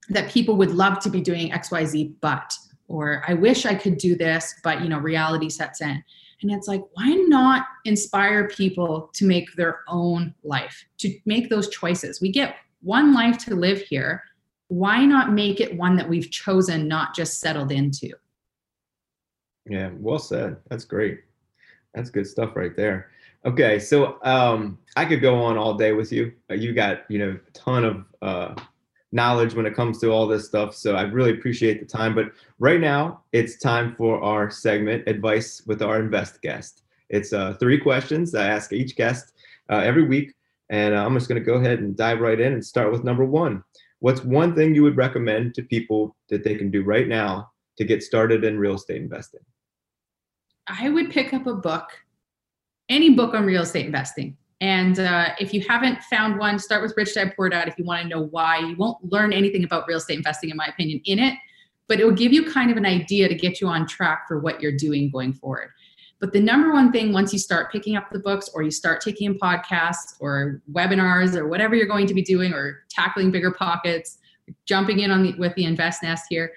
[0.10, 2.54] that people would love to be doing XYZ, but,
[2.88, 6.04] or I wish I could do this, but, you know, reality sets in.
[6.42, 11.70] And it's like, why not inspire people to make their own life, to make those
[11.70, 12.20] choices?
[12.20, 14.24] We get one life to live here
[14.74, 18.12] why not make it one that we've chosen, not just settled into?
[19.70, 20.58] Yeah, well said.
[20.70, 21.22] That's great.
[21.94, 23.12] That's good stuff right there.
[23.46, 26.32] Okay, so um, I could go on all day with you.
[26.50, 28.56] Uh, you got you know a ton of uh,
[29.12, 30.76] knowledge when it comes to all this stuff.
[30.76, 32.16] So I really appreciate the time.
[32.16, 36.84] But right now, it's time for our segment, Advice with Our Invest Guest.
[37.10, 39.34] It's uh, three questions I ask each guest
[39.70, 40.34] uh, every week.
[40.70, 43.04] And uh, I'm just going to go ahead and dive right in and start with
[43.04, 43.64] number one
[44.04, 47.86] what's one thing you would recommend to people that they can do right now to
[47.86, 49.40] get started in real estate investing?
[50.68, 51.88] I would pick up a book,
[52.90, 54.38] any book on real estate investing.
[54.62, 57.84] And uh, if you haven't found one, start with Rich Dad Poor Dad if you
[57.84, 58.60] want to know why.
[58.60, 61.38] You won't learn anything about real estate investing, in my opinion, in it,
[61.88, 64.40] but it will give you kind of an idea to get you on track for
[64.40, 65.72] what you're doing going forward.
[66.22, 69.02] But the number one thing once you start picking up the books or you start
[69.02, 74.20] taking in podcasts or webinars or whatever you're going to be doing or tackling BiggerPockets,
[74.66, 76.54] jumping in on the with the invest nest here,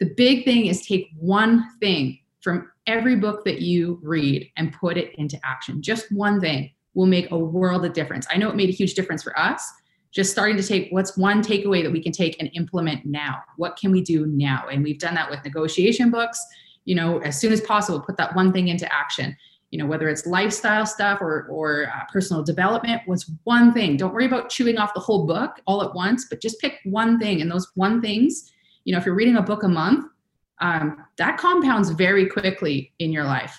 [0.00, 4.96] the big thing is take one thing from every book that you read and put
[4.96, 5.82] it into action.
[5.82, 8.26] Just one thing will make a world of difference.
[8.30, 9.66] I know it made a huge difference for us.
[10.10, 13.38] Just starting to take what's one takeaway that we can take and implement now.
[13.56, 14.66] What can we do now?
[14.70, 16.38] And we've done that with negotiation books
[16.84, 19.36] you know as soon as possible put that one thing into action
[19.70, 24.12] you know whether it's lifestyle stuff or or uh, personal development was one thing don't
[24.12, 27.40] worry about chewing off the whole book all at once but just pick one thing
[27.40, 28.50] and those one things
[28.84, 30.06] you know if you're reading a book a month
[30.60, 33.58] um, that compounds very quickly in your life.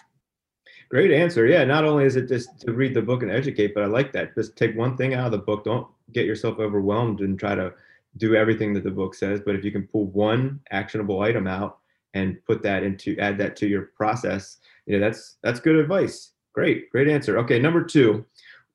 [0.89, 1.47] Great answer.
[1.47, 4.13] Yeah not only is it just to read the book and educate but i like
[4.13, 4.35] that.
[4.35, 5.63] Just take one thing out of the book.
[5.63, 7.73] Don't get yourself overwhelmed and try to
[8.17, 11.79] do everything that the book says but if you can pull one actionable item out
[12.13, 16.33] and put that into add that to your process you know that's that's good advice.
[16.53, 17.39] Great great answer.
[17.39, 18.23] Okay number two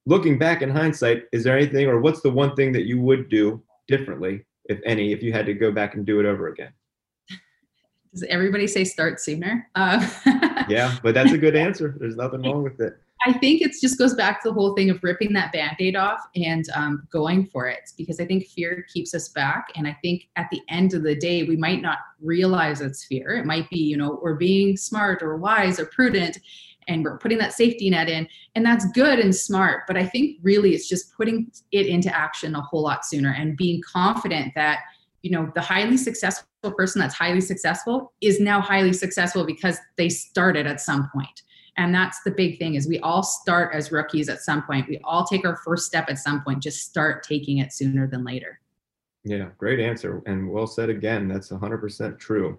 [0.06, 3.28] looking back in hindsight is there anything or what's the one thing that you would
[3.28, 6.72] do differently if any if you had to go back and do it over again
[8.12, 9.98] does everybody say start sooner uh,
[10.68, 13.98] yeah but that's a good answer there's nothing wrong with it I think it just
[13.98, 17.66] goes back to the whole thing of ripping that band-aid off and um, going for
[17.66, 19.68] it because I think fear keeps us back.
[19.74, 23.36] And I think at the end of the day, we might not realize it's fear.
[23.36, 26.38] It might be, you know, we're being smart or wise or prudent
[26.86, 28.26] and we're putting that safety net in.
[28.54, 29.82] And that's good and smart.
[29.86, 33.56] But I think really it's just putting it into action a whole lot sooner and
[33.56, 34.78] being confident that,
[35.22, 36.46] you know, the highly successful
[36.76, 41.42] person that's highly successful is now highly successful because they started at some point.
[41.76, 44.88] And that's the big thing is we all start as rookies at some point.
[44.88, 46.60] We all take our first step at some point.
[46.60, 48.60] Just start taking it sooner than later.
[49.24, 51.28] Yeah great answer and well said again.
[51.28, 52.58] That's 100% true.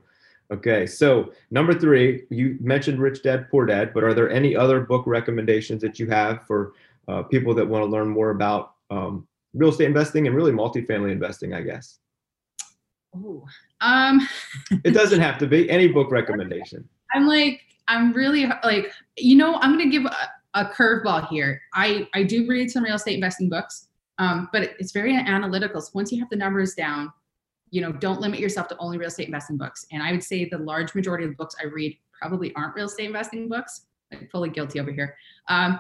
[0.52, 4.80] Okay so number three you mentioned rich dad poor dad but are there any other
[4.82, 6.74] book recommendations that you have for
[7.08, 11.12] uh, people that want to learn more about um, real estate investing and really multifamily
[11.12, 12.00] investing i guess
[13.16, 13.46] oh
[13.82, 14.28] um
[14.84, 19.56] it doesn't have to be any book recommendation i'm like I'm really like, you know,
[19.56, 21.60] I'm going to give a, a curveball here.
[21.74, 23.88] I, I do read some real estate investing books,
[24.20, 25.82] um, but it's very analytical.
[25.82, 27.12] So once you have the numbers down,
[27.72, 29.88] you know, don't limit yourself to only real estate investing books.
[29.92, 32.86] And I would say the large majority of the books I read probably aren't real
[32.86, 33.88] estate investing books.
[34.14, 35.16] I'm fully guilty over here.
[35.48, 35.80] Um,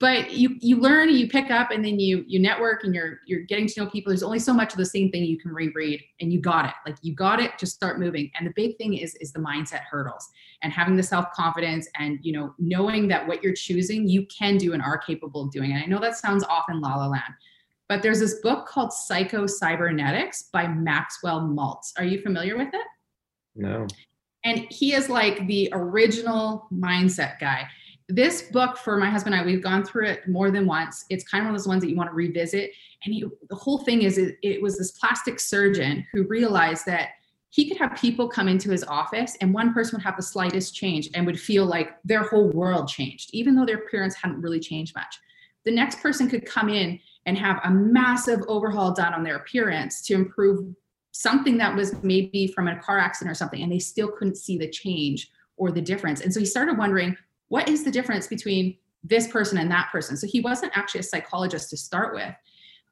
[0.00, 3.42] but you you learn you pick up and then you you network and you're you're
[3.42, 4.10] getting to know people.
[4.10, 6.74] There's only so much of the same thing you can reread and you got it.
[6.86, 8.30] Like you got it just start moving.
[8.36, 10.26] And the big thing is is the mindset hurdles
[10.62, 14.56] and having the self confidence and you know knowing that what you're choosing you can
[14.56, 15.72] do and are capable of doing.
[15.72, 17.34] And i know that sounds often la la land
[17.90, 21.92] but there's this book called psycho cybernetics by maxwell maltz.
[21.98, 22.86] Are you familiar with it?
[23.56, 23.88] No.
[24.44, 27.68] And he is like the original mindset guy
[28.10, 31.04] this book for my husband and I, we've gone through it more than once.
[31.10, 32.72] It's kind of one of those ones that you want to revisit.
[33.04, 37.10] And he, the whole thing is, it, it was this plastic surgeon who realized that
[37.50, 40.74] he could have people come into his office and one person would have the slightest
[40.74, 44.60] change and would feel like their whole world changed, even though their appearance hadn't really
[44.60, 45.18] changed much.
[45.64, 50.00] The next person could come in and have a massive overhaul done on their appearance
[50.02, 50.74] to improve
[51.12, 54.56] something that was maybe from a car accident or something, and they still couldn't see
[54.56, 56.22] the change or the difference.
[56.22, 57.16] And so he started wondering,
[57.50, 60.16] what is the difference between this person and that person?
[60.16, 62.34] So he wasn't actually a psychologist to start with.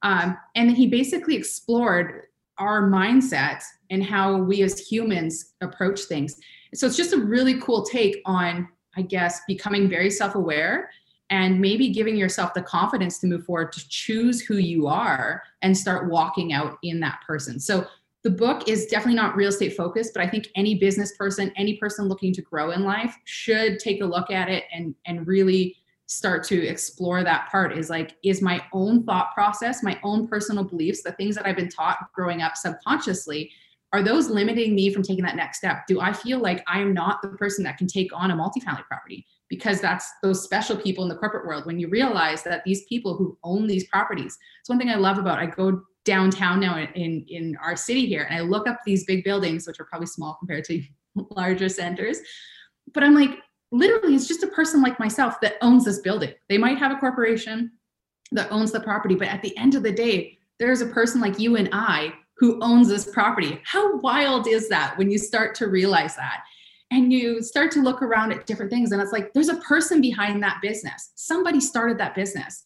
[0.03, 2.23] Um, and then he basically explored
[2.57, 6.35] our mindset and how we as humans approach things.
[6.73, 10.91] So it's just a really cool take on, I guess, becoming very self aware
[11.29, 15.77] and maybe giving yourself the confidence to move forward to choose who you are and
[15.77, 17.59] start walking out in that person.
[17.59, 17.87] So
[18.23, 21.77] the book is definitely not real estate focused, but I think any business person, any
[21.77, 25.77] person looking to grow in life should take a look at it and and really
[26.07, 30.63] start to explore that part is like is my own thought process, my own personal
[30.63, 33.51] beliefs, the things that I've been taught growing up subconsciously,
[33.93, 35.87] are those limiting me from taking that next step?
[35.87, 38.85] Do I feel like I am not the person that can take on a multifamily
[38.85, 39.25] property?
[39.49, 41.65] Because that's those special people in the corporate world.
[41.65, 45.17] When you realize that these people who own these properties, it's one thing I love
[45.17, 48.23] about I go downtown now in in our city here.
[48.23, 50.81] And i look up these big buildings which are probably small compared to
[51.39, 52.17] larger centers.
[52.93, 53.33] But i'm like
[53.71, 56.33] literally it's just a person like myself that owns this building.
[56.49, 57.71] They might have a corporation
[58.31, 61.39] that owns the property but at the end of the day there's a person like
[61.39, 63.59] you and i who owns this property.
[63.65, 66.43] How wild is that when you start to realize that?
[66.89, 70.01] And you start to look around at different things and it's like there's a person
[70.01, 71.11] behind that business.
[71.15, 72.63] Somebody started that business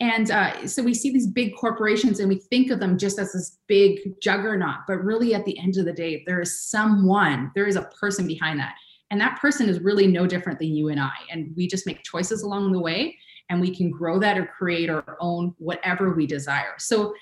[0.00, 3.32] and uh, so we see these big corporations and we think of them just as
[3.34, 7.66] this big juggernaut, but really at the end of the day, there is someone, there
[7.66, 8.74] is a person behind that.
[9.10, 11.12] And that person is really no different than you and I.
[11.30, 13.18] And we just make choices along the way
[13.50, 16.74] and we can grow that or create our own whatever we desire.
[16.78, 17.12] So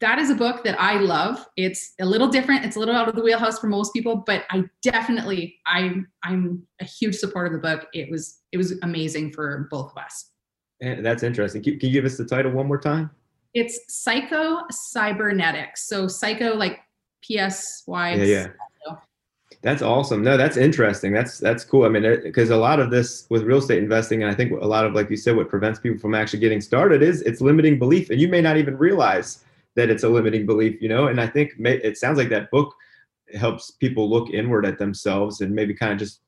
[0.00, 1.44] that is a book that I love.
[1.56, 2.64] It's a little different.
[2.64, 6.62] It's a little out of the wheelhouse for most people, but I definitely I'm I'm
[6.80, 7.88] a huge supporter of the book.
[7.92, 10.30] It was it was amazing for both of us.
[10.80, 11.62] And that's interesting.
[11.62, 13.10] Can, can you give us the title one more time?
[13.54, 15.86] It's Psycho Cybernetics.
[15.88, 16.80] So psycho like
[17.22, 18.14] P S Y.
[18.14, 18.48] Yeah, yeah.
[19.60, 20.22] That's awesome.
[20.22, 21.12] No, that's interesting.
[21.12, 21.84] That's that's cool.
[21.84, 24.66] I mean, because a lot of this with real estate investing, and I think a
[24.66, 27.76] lot of like you said, what prevents people from actually getting started is it's limiting
[27.76, 30.80] belief, and you may not even realize that it's a limiting belief.
[30.80, 32.72] You know, and I think may, it sounds like that book
[33.34, 36.20] helps people look inward at themselves and maybe kind of just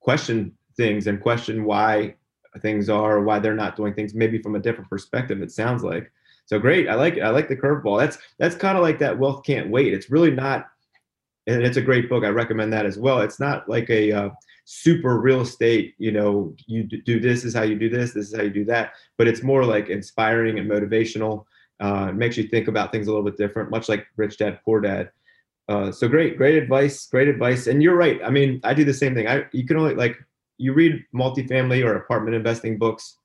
[0.00, 2.14] question things and question why
[2.60, 5.40] things are, why they're not doing things, maybe from a different perspective.
[5.42, 6.10] It sounds like
[6.46, 6.88] so great.
[6.88, 8.00] I like I like the curveball.
[8.00, 9.94] That's that's kind of like that wealth can't wait.
[9.94, 10.66] It's really not
[11.46, 12.24] and it's a great book.
[12.24, 13.20] I recommend that as well.
[13.20, 14.30] It's not like a uh,
[14.64, 18.36] super real estate, you know, you do this is how you do this, this is
[18.36, 21.44] how you do that, but it's more like inspiring and motivational.
[21.80, 24.60] Uh, it makes you think about things a little bit different, much like Rich Dad
[24.64, 25.10] Poor Dad.
[25.68, 27.66] Uh, so great, great advice, great advice.
[27.66, 28.20] And you're right.
[28.24, 29.26] I mean, I do the same thing.
[29.26, 30.16] I you can only like
[30.60, 33.16] you read multifamily or apartment investing books,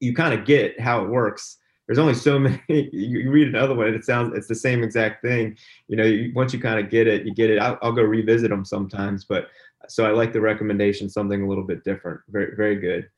[0.00, 1.56] you kind of get how it works.
[1.86, 5.56] There's only so many you, read another one it sounds it's the same exact thing.
[5.88, 7.58] You know you, once you kind of get it you get it.
[7.58, 9.48] I'll, I'll, go revisit them sometimes but
[9.88, 12.20] so i like the recommendation something a little bit different.
[12.28, 13.08] Very very good.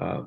[0.00, 0.22] Uh,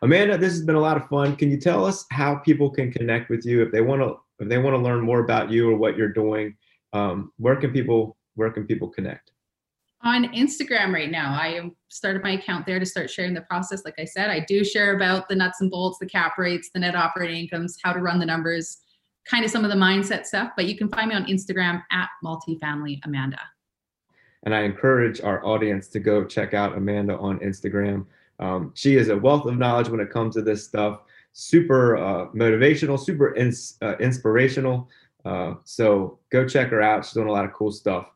[0.00, 1.36] amanda this has been a lot of fun.
[1.36, 4.48] Can you tell us how people can connect with you if they want to if
[4.48, 6.56] they want to learn more about you or what you're doing?
[6.94, 9.33] Um, where can people where can people connect
[10.04, 11.30] on Instagram right now.
[11.30, 13.84] I started my account there to start sharing the process.
[13.84, 16.80] Like I said, I do share about the nuts and bolts, the cap rates, the
[16.80, 18.82] net operating incomes, how to run the numbers,
[19.24, 20.52] kind of some of the mindset stuff.
[20.56, 23.40] But you can find me on Instagram at multifamily Amanda.
[24.42, 28.04] And I encourage our audience to go check out Amanda on Instagram.
[28.40, 31.00] Um, she is a wealth of knowledge when it comes to this stuff.
[31.32, 34.90] Super uh, motivational, super ins- uh, inspirational.
[35.24, 37.06] Uh, so go check her out.
[37.06, 38.10] She's doing a lot of cool stuff.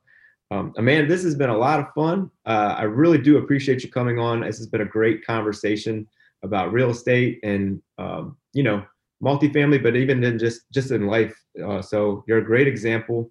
[0.51, 2.31] Um, Amanda, this has been a lot of fun.
[2.47, 4.41] Uh, I really do appreciate you coming on.
[4.41, 6.09] This has been a great conversation
[6.43, 8.85] about real estate and um, you know
[9.23, 11.37] multifamily, but even in just just in life.
[11.63, 13.31] Uh, so you're a great example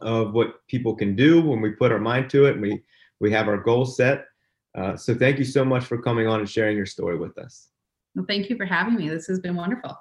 [0.00, 2.82] of what people can do when we put our mind to it and we
[3.20, 4.24] we have our goals set.
[4.74, 7.68] Uh, so thank you so much for coming on and sharing your story with us.
[8.14, 9.08] Well, thank you for having me.
[9.08, 9.98] This has been wonderful.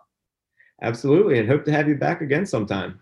[0.81, 2.99] Absolutely, and hope to have you back again sometime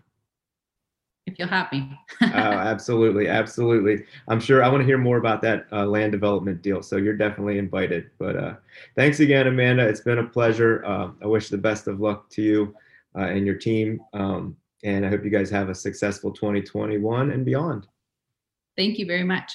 [1.26, 1.98] if you'll have me.
[2.22, 4.04] oh, absolutely, absolutely.
[4.28, 6.84] I'm sure I want to hear more about that uh, land development deal.
[6.84, 8.10] So you're definitely invited.
[8.18, 8.54] But uh,
[8.96, 9.88] thanks again, Amanda.
[9.88, 10.84] It's been a pleasure.
[10.86, 12.76] Uh, I wish the best of luck to you
[13.16, 14.02] uh, and your team.
[14.14, 17.88] Um, and I hope you guys have a successful 2021 and beyond.
[18.76, 19.54] Thank you very much.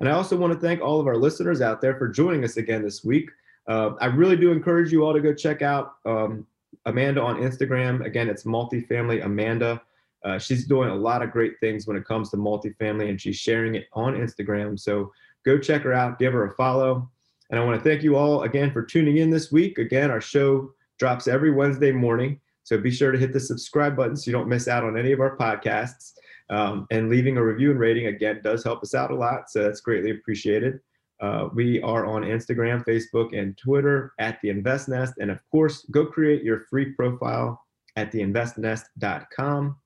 [0.00, 2.56] And I also want to thank all of our listeners out there for joining us
[2.56, 3.30] again this week.
[3.68, 6.46] Uh, I really do encourage you all to go check out um,
[6.86, 8.04] Amanda on Instagram.
[8.04, 9.80] Again, it's multifamily Amanda.
[10.26, 13.36] Uh, she's doing a lot of great things when it comes to multifamily and she's
[13.36, 14.78] sharing it on Instagram.
[14.78, 15.12] So
[15.44, 17.08] go check her out, give her a follow.
[17.50, 19.78] And I want to thank you all again for tuning in this week.
[19.78, 22.40] Again, our show drops every Wednesday morning.
[22.64, 25.12] So be sure to hit the subscribe button so you don't miss out on any
[25.12, 26.14] of our podcasts.
[26.50, 29.48] Um, and leaving a review and rating again does help us out a lot.
[29.48, 30.80] So that's greatly appreciated.
[31.20, 35.14] Uh, we are on Instagram, Facebook, and Twitter at the Invest Nest.
[35.20, 37.64] And of course, go create your free profile
[37.94, 39.76] at theinvestnest.com.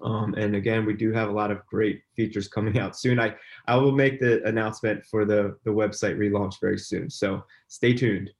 [0.00, 3.20] Um, and again, we do have a lot of great features coming out soon.
[3.20, 3.34] I,
[3.66, 7.10] I will make the announcement for the, the website relaunch very soon.
[7.10, 8.30] So stay tuned.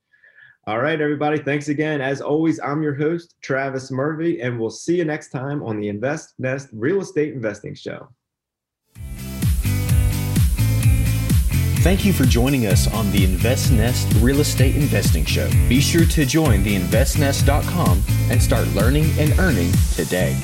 [0.67, 1.39] All right, everybody.
[1.39, 2.01] Thanks again.
[2.01, 5.89] As always, I'm your host, Travis Murphy, and we'll see you next time on the
[5.89, 8.09] Invest Nest Real Estate Investing Show.
[11.83, 15.51] Thank you for joining us on the InvestNest Real Estate Investing Show.
[15.69, 20.41] Be sure to join the investnest.com and start learning and earning today.